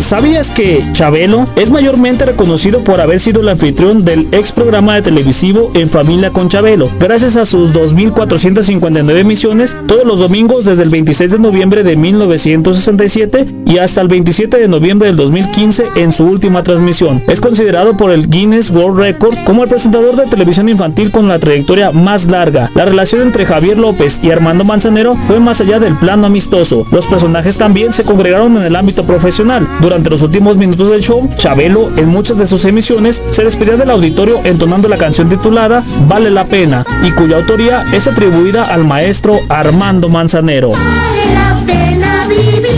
¿Sabías 0.07 0.53
que 0.53 0.85
Chabelo 0.93 1.49
es 1.57 1.71
mayormente 1.71 2.25
reconocido 2.25 2.85
por 2.85 3.01
haber 3.01 3.19
sido 3.19 3.41
el 3.41 3.49
anfitrión 3.49 4.05
del 4.05 4.29
ex 4.31 4.53
programa 4.53 4.95
de 4.95 5.03
televisivo 5.03 5.73
En 5.75 5.89
Familia 5.89 6.31
con 6.31 6.49
Chabelo? 6.49 6.89
Gracias 7.01 7.37
a 7.37 7.45
sus 7.45 7.75
2.459 7.75 9.19
emisiones 9.19 9.77
todos 9.89 10.07
los 10.07 10.21
domingos 10.21 10.65
desde 10.65 10.85
el 10.85 10.91
26 10.91 11.33
de 11.33 11.39
noviembre 11.41 11.83
de 11.83 11.97
1967 11.97 13.47
y 13.67 13.79
hasta 13.79 14.01
el 14.01 14.07
27 14.07 14.59
de 14.59 14.69
noviembre 14.69 15.09
del 15.09 15.17
2015 15.17 15.87
en 15.97 16.13
su 16.13 16.23
última 16.23 16.63
transmisión. 16.63 17.21
Es 17.27 17.41
considerado 17.41 17.97
por 17.97 18.13
el 18.13 18.31
Guinness 18.31 18.71
World 18.71 19.01
Record 19.01 19.35
como 19.45 19.65
el 19.65 19.69
presentador 19.69 20.15
de 20.15 20.27
televisión 20.27 20.69
infantil 20.69 21.11
con 21.11 21.27
la 21.27 21.41
trayectoria 21.41 21.91
más 21.91 22.31
larga. 22.31 22.71
La 22.77 22.85
relación 22.85 23.23
entre 23.23 23.45
Javier 23.45 23.77
López 23.77 24.23
y 24.23 24.31
Armando 24.31 24.63
Manzanero 24.63 25.17
fue 25.27 25.41
más 25.41 25.61
allá 25.61 25.81
del 25.81 25.99
plano 25.99 26.29
amistoso. 26.29 26.87
Los 26.93 27.07
personajes 27.07 27.59
también 27.59 27.93
se 27.93 28.05
congregaron 28.05 28.57
en 28.57 28.63
el 28.63 28.77
ámbito 28.77 29.05
profesional. 29.05 29.67
Durante 29.97 30.11
los 30.11 30.21
últimos 30.21 30.59
minutos 30.59 30.91
del 30.91 31.01
show, 31.01 31.27
Chabelo 31.39 31.89
en 31.97 32.09
muchas 32.09 32.37
de 32.37 32.47
sus 32.47 32.67
emisiones 32.67 33.23
se 33.31 33.45
despedía 33.45 33.77
del 33.77 33.89
auditorio 33.89 34.43
entonando 34.45 34.89
la 34.89 34.99
canción 34.99 35.31
titulada 35.31 35.83
Vale 36.07 36.31
la 36.31 36.45
pena 36.45 36.85
y 37.03 37.13
cuya 37.13 37.37
autoría 37.37 37.83
es 37.95 38.07
atribuida 38.07 38.65
al 38.65 38.85
maestro 38.85 39.39
Armando 39.49 40.11
Manzanero. 40.11 40.73
Vale 40.73 41.33
la 41.33 41.57
pena 41.65 42.27
vivir, 42.29 42.69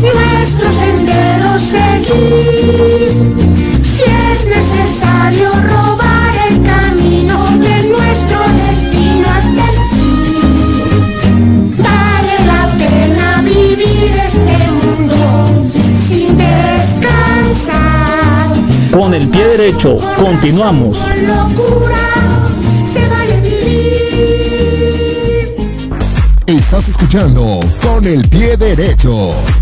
nuestro 0.00 0.72
sendero 0.72 1.58
seguir. 1.58 3.34
Si 3.82 4.04
es 4.04 4.46
necesario 4.46 5.50
derecho, 19.62 19.96
continuamos. 20.16 21.06
Estás 26.48 26.88
escuchando 26.88 27.60
con 27.80 28.04
el 28.04 28.28
pie 28.28 28.56
derecho. 28.56 29.61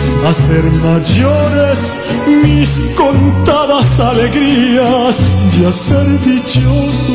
a 0.25 0.33
ser 0.33 0.63
mayores 0.83 1.97
mis 2.43 2.79
contadas 2.95 3.99
alegrías 3.99 5.19
y 5.57 5.65
a 5.65 5.71
ser 5.71 6.05
dichoso 6.21 7.13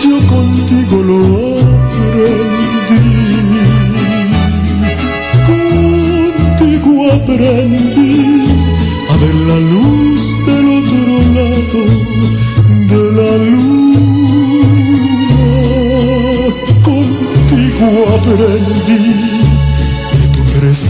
yo 0.00 0.18
contigo 0.26 1.02
lo 1.02 1.58
aprendí. 1.86 2.38
Contigo 5.46 6.92
aprendí 7.12 8.16
a 9.10 9.14
ver 9.16 9.34
la 9.50 9.58
luz 9.72 10.22
del 10.46 10.66
otro 10.78 11.06
lado 11.36 11.82
de 12.90 13.00
la 13.16 13.30
luna. 13.50 14.00
Contigo 16.82 17.86
aprendí 18.16 19.37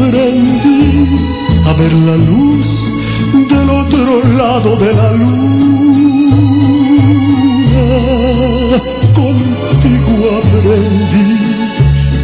Aprendí 0.00 1.06
a 1.66 1.72
ver 1.74 1.92
la 1.92 2.16
luz 2.16 2.66
del 3.48 3.68
otro 3.70 4.22
lado 4.36 4.76
de 4.76 4.94
la 4.94 5.12
luna. 5.12 5.50
Contigo 9.14 10.12
aprendí 10.40 11.30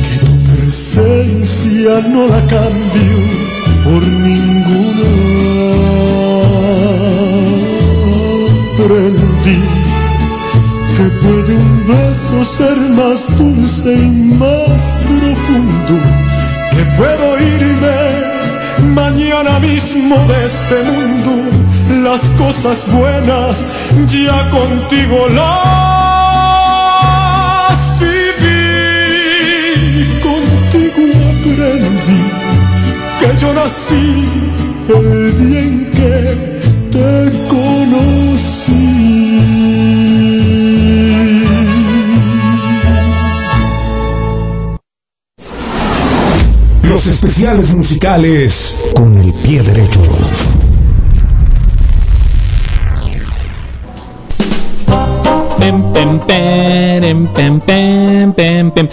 que 0.06 0.16
tu 0.24 0.34
presencia 0.50 1.92
no 2.08 2.26
la 2.28 2.40
cambio 2.46 3.18
por 3.84 4.02
ninguna. 4.06 5.10
Aprendí 8.74 9.60
que 10.96 11.06
puede 11.22 11.52
un 11.56 11.72
beso 11.86 12.44
ser 12.44 12.78
más 12.96 13.36
dulce 13.36 13.92
y 13.94 14.10
más 14.38 14.96
profundo, 15.04 15.94
puedo 16.96 17.38
irme 17.38 17.98
mañana 18.94 19.58
mismo 19.60 20.16
de 20.26 20.46
este 20.46 20.82
mundo, 20.82 21.32
las 22.02 22.20
cosas 22.38 22.84
buenas 22.92 23.64
ya 24.06 24.50
contigo 24.50 25.28
las 25.28 26.50
viví, 28.00 29.46
contigo 30.20 31.02
aprendí 31.40 32.22
que 33.18 33.28
yo 33.38 33.52
nací 33.52 34.06
el 34.88 35.36
día 35.36 35.60
en 35.60 35.76
que 35.92 36.55
especiales 47.16 47.74
musicales 47.74 48.76
con 48.94 49.16
el 49.16 49.32
pie 49.32 49.62
derecho. 49.62 50.02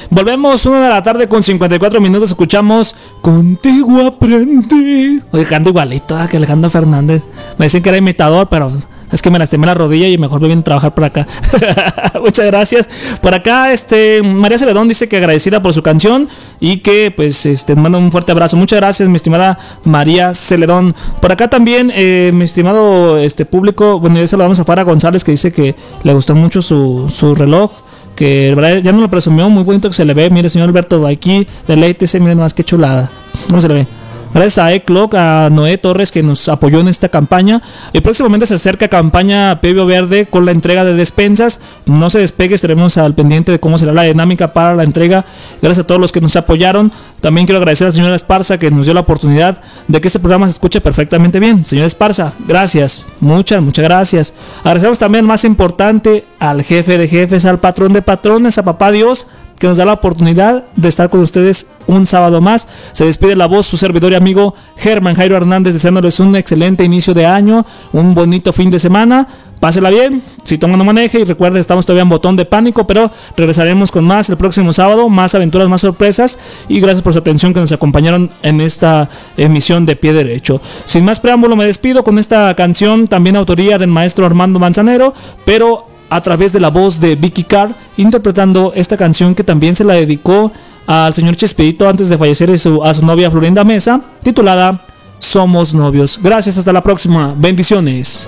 Volvemos 0.09 0.65
una 0.65 0.80
de 0.80 0.89
la 0.89 1.03
tarde 1.03 1.28
con 1.28 1.43
54 1.43 1.99
minutos. 1.99 2.30
Escuchamos 2.30 2.95
Contigo 3.21 4.07
aprendí. 4.07 5.19
Oye, 5.32 5.43
canto 5.43 5.71
igualito 5.71 6.15
ah, 6.15 6.30
que 6.30 6.38
Alejandro 6.38 6.69
Fernández. 6.69 7.26
Me 7.57 7.65
dicen 7.65 7.84
que 7.84 7.89
era 7.89 7.97
imitador, 7.97 8.47
pero 8.47 8.71
es 9.13 9.21
que 9.21 9.30
me 9.30 9.38
lastimé 9.38 9.67
la 9.67 9.76
rodilla 9.76 10.07
y 10.07 10.17
mejor 10.17 10.41
me 10.41 10.47
vienen 10.47 10.61
a 10.61 10.63
trabajar 10.63 10.95
por 10.95 11.03
acá. 11.03 11.28
Muchas 12.19 12.47
gracias. 12.47 12.89
Por 13.21 13.36
acá, 13.36 13.71
este, 13.71 14.24
María 14.24 14.57
Celedón 14.57 14.88
dice 14.88 15.07
que 15.07 15.17
agradecida 15.17 15.61
por 15.61 15.71
su 15.71 15.84
canción 15.84 16.28
y 16.64 16.78
que, 16.78 17.11
pues, 17.11 17.45
este, 17.45 17.76
manda 17.76 17.97
un 17.97 18.09
fuerte 18.09 18.32
abrazo. 18.32 18.55
Muchas 18.55 18.78
gracias, 18.80 19.09
mi 19.09 19.18
estimada 19.18 19.59
María 19.84 20.34
Celedón. 20.34 20.95
Por 21.20 21.30
acá 21.34 21.49
también, 21.49 21.91
eh, 21.93 22.32
mi 22.34 22.45
estimado 22.45 23.18
este 23.18 23.43
público, 23.43 23.99
bueno, 23.99 24.16
ya 24.16 24.28
se 24.28 24.38
lo 24.38 24.43
vamos 24.43 24.59
a 24.59 24.64
Fara 24.64 24.84
González 24.84 25.26
que 25.26 25.32
dice 25.32 25.51
que 25.51 25.76
le 26.03 26.14
gustó 26.14 26.36
mucho 26.36 26.61
su, 26.61 27.09
su 27.11 27.36
reloj. 27.36 27.70
Que 28.16 28.55
ya 28.82 28.93
no 28.93 29.01
lo 29.01 29.09
presumió, 29.09 29.49
muy 29.49 29.64
bonito 29.64 29.89
que 29.89 29.95
se 29.95 30.05
le 30.05 30.14
ve. 30.14 30.30
Mire, 30.30 30.47
señor 30.47 30.70
Alberto, 30.70 31.05
aquí, 31.05 31.45
deleítese, 31.68 32.22
miren 32.22 32.38
más 32.38 32.53
que 32.53 32.64
chulada. 32.64 33.09
¿Cómo 33.49 33.59
se 33.59 33.68
le 33.68 33.74
ve? 33.74 33.88
Gracias 34.34 34.57
a 34.57 34.73
Eclock, 34.73 35.13
a 35.15 35.49
Noé 35.51 35.77
Torres 35.77 36.11
que 36.11 36.23
nos 36.23 36.49
apoyó 36.49 36.79
en 36.79 36.88
esta 36.88 37.09
campaña. 37.09 37.61
Y 37.93 38.01
próximamente 38.01 38.47
se 38.47 38.55
acerca 38.55 38.88
campaña 38.88 39.61
Pebio 39.61 39.86
Verde 39.86 40.25
con 40.25 40.45
la 40.45 40.51
entrega 40.51 40.84
de 40.84 40.93
despensas. 40.93 41.59
No 41.86 42.09
se 42.09 42.19
despegue, 42.19 42.55
estaremos 42.55 42.97
al 42.97 43.13
pendiente 43.13 43.51
de 43.51 43.59
cómo 43.59 43.77
será 43.77 43.93
la 43.93 44.03
dinámica 44.03 44.53
para 44.53 44.75
la 44.75 44.84
entrega. 44.84 45.25
Gracias 45.61 45.84
a 45.84 45.88
todos 45.88 46.01
los 46.01 46.11
que 46.11 46.21
nos 46.21 46.36
apoyaron. 46.36 46.91
También 47.21 47.45
quiero 47.45 47.59
agradecer 47.59 47.86
a 47.86 47.89
la 47.89 47.93
señora 47.93 48.15
Esparza 48.15 48.57
que 48.57 48.71
nos 48.71 48.86
dio 48.86 48.93
la 48.93 49.01
oportunidad 49.01 49.61
de 49.88 50.01
que 50.01 50.07
este 50.07 50.19
programa 50.19 50.47
se 50.47 50.53
escuche 50.53 50.81
perfectamente 50.81 51.39
bien. 51.39 51.63
Señora 51.63 51.88
Esparza, 51.88 52.34
gracias. 52.47 53.07
Muchas, 53.19 53.61
muchas 53.61 53.84
gracias. 53.84 54.34
Agradecemos 54.63 54.99
también, 54.99 55.25
más 55.25 55.45
importante, 55.45 56.25
al 56.39 56.63
jefe 56.63 56.97
de 56.97 57.07
jefes, 57.07 57.45
al 57.45 57.59
patrón 57.59 57.93
de 57.93 58.01
patrones, 58.01 58.57
a 58.57 58.63
papá 58.63 58.91
Dios 58.91 59.27
que 59.60 59.68
nos 59.68 59.78
da 59.78 59.86
la 59.86 59.93
oportunidad 59.93 60.64
de 60.76 60.89
estar 60.89 61.10
con 61.10 61.22
ustedes 61.22 61.68
un 61.88 62.06
sábado 62.06 62.41
más. 62.41 62.68
Se 62.91 63.06
despide 63.06 63.36
la 63.36 63.45
voz, 63.45 63.66
su 63.66 63.78
servidor 63.78 64.12
y 64.12 64.16
amigo 64.16 64.56
Germán 64.78 65.16
Jairo 65.16 65.38
Hernández, 65.38 65.74
deseándoles 65.74 66.20
un 66.20 66.36
excelente 66.36 66.84
inicio 66.84 67.14
de 67.14 67.26
año, 67.26 67.66
un 67.91 68.14
bonito 68.14 68.54
fin 68.54 68.70
de 68.70 68.80
semana. 68.80 69.28
Pásela 69.60 69.89
bien, 69.89 70.22
si 70.43 70.58
toma 70.58 70.76
no 70.76 70.84
maneje 70.84 71.22
y 71.22 71.24
recuerde, 71.24 71.62
estamos 71.62 71.86
todavía 71.86 72.01
en 72.01 72.10
botón 72.10 72.36
de 72.36 72.43
pánico, 72.43 72.86
pero 72.86 73.10
regresaremos 73.38 73.93
con 73.93 74.04
más 74.04 74.30
el 74.30 74.36
próximo 74.36 74.74
sábado, 74.74 75.08
más 75.08 75.36
aventuras, 75.36 75.70
más 75.70 75.80
sorpresas 75.80 76.38
y 76.68 76.82
gracias 76.82 77.01
por 77.01 77.14
su 77.14 77.20
atención 77.20 77.54
que 77.54 77.62
nos 77.62 77.72
acompañaron 77.72 78.30
en 78.41 78.60
esta 78.60 79.10
emisión 79.38 79.86
de 79.86 79.95
pie 79.95 80.12
derecho. 80.12 80.60
Sin 80.84 81.06
más 81.06 81.22
preámbulo, 81.22 81.56
me 81.56 81.66
despido 81.66 82.04
con 82.04 82.20
esta 82.20 82.54
canción, 82.56 83.08
también 83.08 83.38
autoría 83.38 83.78
del 83.78 83.88
maestro 83.88 84.26
Armando 84.26 84.60
Manzanero, 84.60 85.14
pero 85.45 85.93
a 86.16 86.22
través 86.22 86.53
de 86.53 86.59
la 86.59 86.70
voz 86.70 86.99
de 86.99 87.16
Vicky 87.16 87.43
Carr, 87.43 87.72
interpretando 87.97 88.72
esta 88.76 88.97
canción 88.97 89.34
que 89.34 89.43
también 89.43 89.76
se 89.76 89.84
la 89.84 89.95
dedicó 89.95 90.51
al 90.86 91.14
señor 91.14 91.36
Chespirito 91.36 91.89
antes 91.89 92.07
de 92.07 92.18
fallecer 92.18 92.51
a 92.51 92.57
su, 92.57 92.84
a 92.84 92.93
su 92.93 93.03
novia 93.03 93.32
Florinda 93.32 93.64
Mesa, 93.64 93.99
titulada 94.22 94.80
Somos 95.18 95.74
novios. 95.74 96.20
Gracias, 96.22 96.57
hasta 96.57 96.72
la 96.72 96.82
próxima. 96.82 97.34
Bendiciones. 97.36 98.28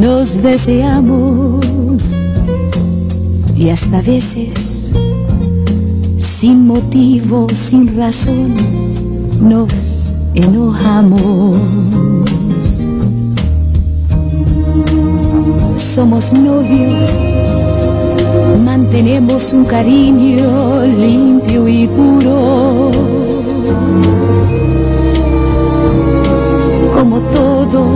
nos 0.00 0.42
deseamos 0.42 1.64
y 3.56 3.70
hasta 3.70 4.02
veces, 4.02 4.92
sin 6.18 6.66
motivo, 6.66 7.46
sin 7.54 7.96
razón, 7.96 8.54
nos 9.40 10.12
enojamos. 10.34 11.56
Somos 15.76 16.30
novios, 16.32 17.06
mantenemos 18.64 19.52
un 19.54 19.64
cariño 19.64 20.84
limpio 20.86 21.66
y 21.66 21.86
puro. 21.88 22.90
Como 26.92 27.20
todos, 27.20 27.95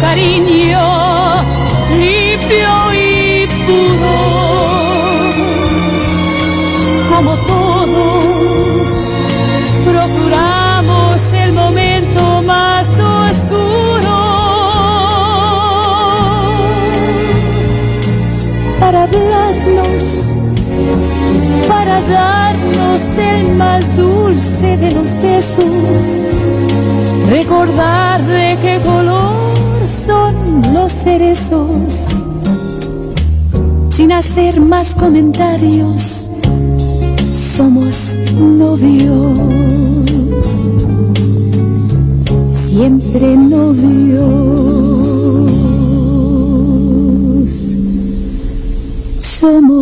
Cariño 0.00 0.86
limpio 1.98 2.72
y 2.92 3.46
puro. 3.66 4.16
Como 7.14 7.34
todos, 7.36 8.88
procuramos 9.84 11.16
el 11.32 11.52
momento 11.52 12.42
más 12.42 12.86
oscuro 12.98 14.16
para 18.80 19.04
hablarnos, 19.04 20.32
para 21.66 22.00
darnos 22.02 23.00
el 23.16 23.52
más 23.54 23.96
dulce 23.96 24.76
de 24.76 24.90
los 24.90 25.14
besos, 25.22 26.22
recordar 27.30 28.22
de 28.26 28.58
cerezos, 31.06 32.08
sin 33.90 34.10
hacer 34.10 34.60
más 34.60 34.92
comentarios, 34.96 36.28
somos 37.32 38.32
novios, 38.40 39.38
siempre 42.50 43.36
novios. 43.36 44.26
Somos 49.20 49.75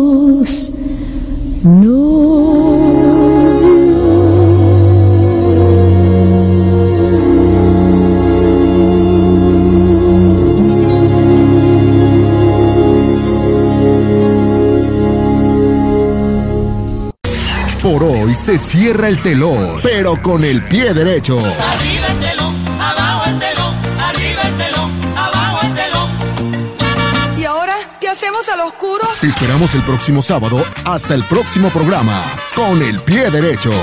se 18.57 18.59
cierra 18.59 19.09
el 19.09 19.21
telón, 19.21 19.81
pero 19.83 20.21
con 20.21 20.45
el 20.45 20.63
pie 20.63 20.93
derecho. 20.93 21.37
Arriba 21.37 22.07
el 22.07 22.19
telón, 22.19 22.65
abajo 22.79 23.29
el 23.29 23.39
telón, 23.39 23.75
arriba 23.99 24.41
el 24.43 24.57
telón, 24.57 24.91
abajo 25.17 25.59
el 25.65 25.75
telón. 25.75 27.37
¿Y 27.37 27.43
ahora 27.43 27.75
qué 27.99 28.07
hacemos 28.07 28.47
al 28.47 28.61
oscuro? 28.61 29.03
Te 29.19 29.27
esperamos 29.27 29.75
el 29.75 29.81
próximo 29.81 30.21
sábado 30.21 30.63
hasta 30.85 31.15
el 31.15 31.25
próximo 31.25 31.69
programa 31.69 32.23
con 32.55 32.81
el 32.81 33.01
pie 33.01 33.29
derecho. 33.29 33.73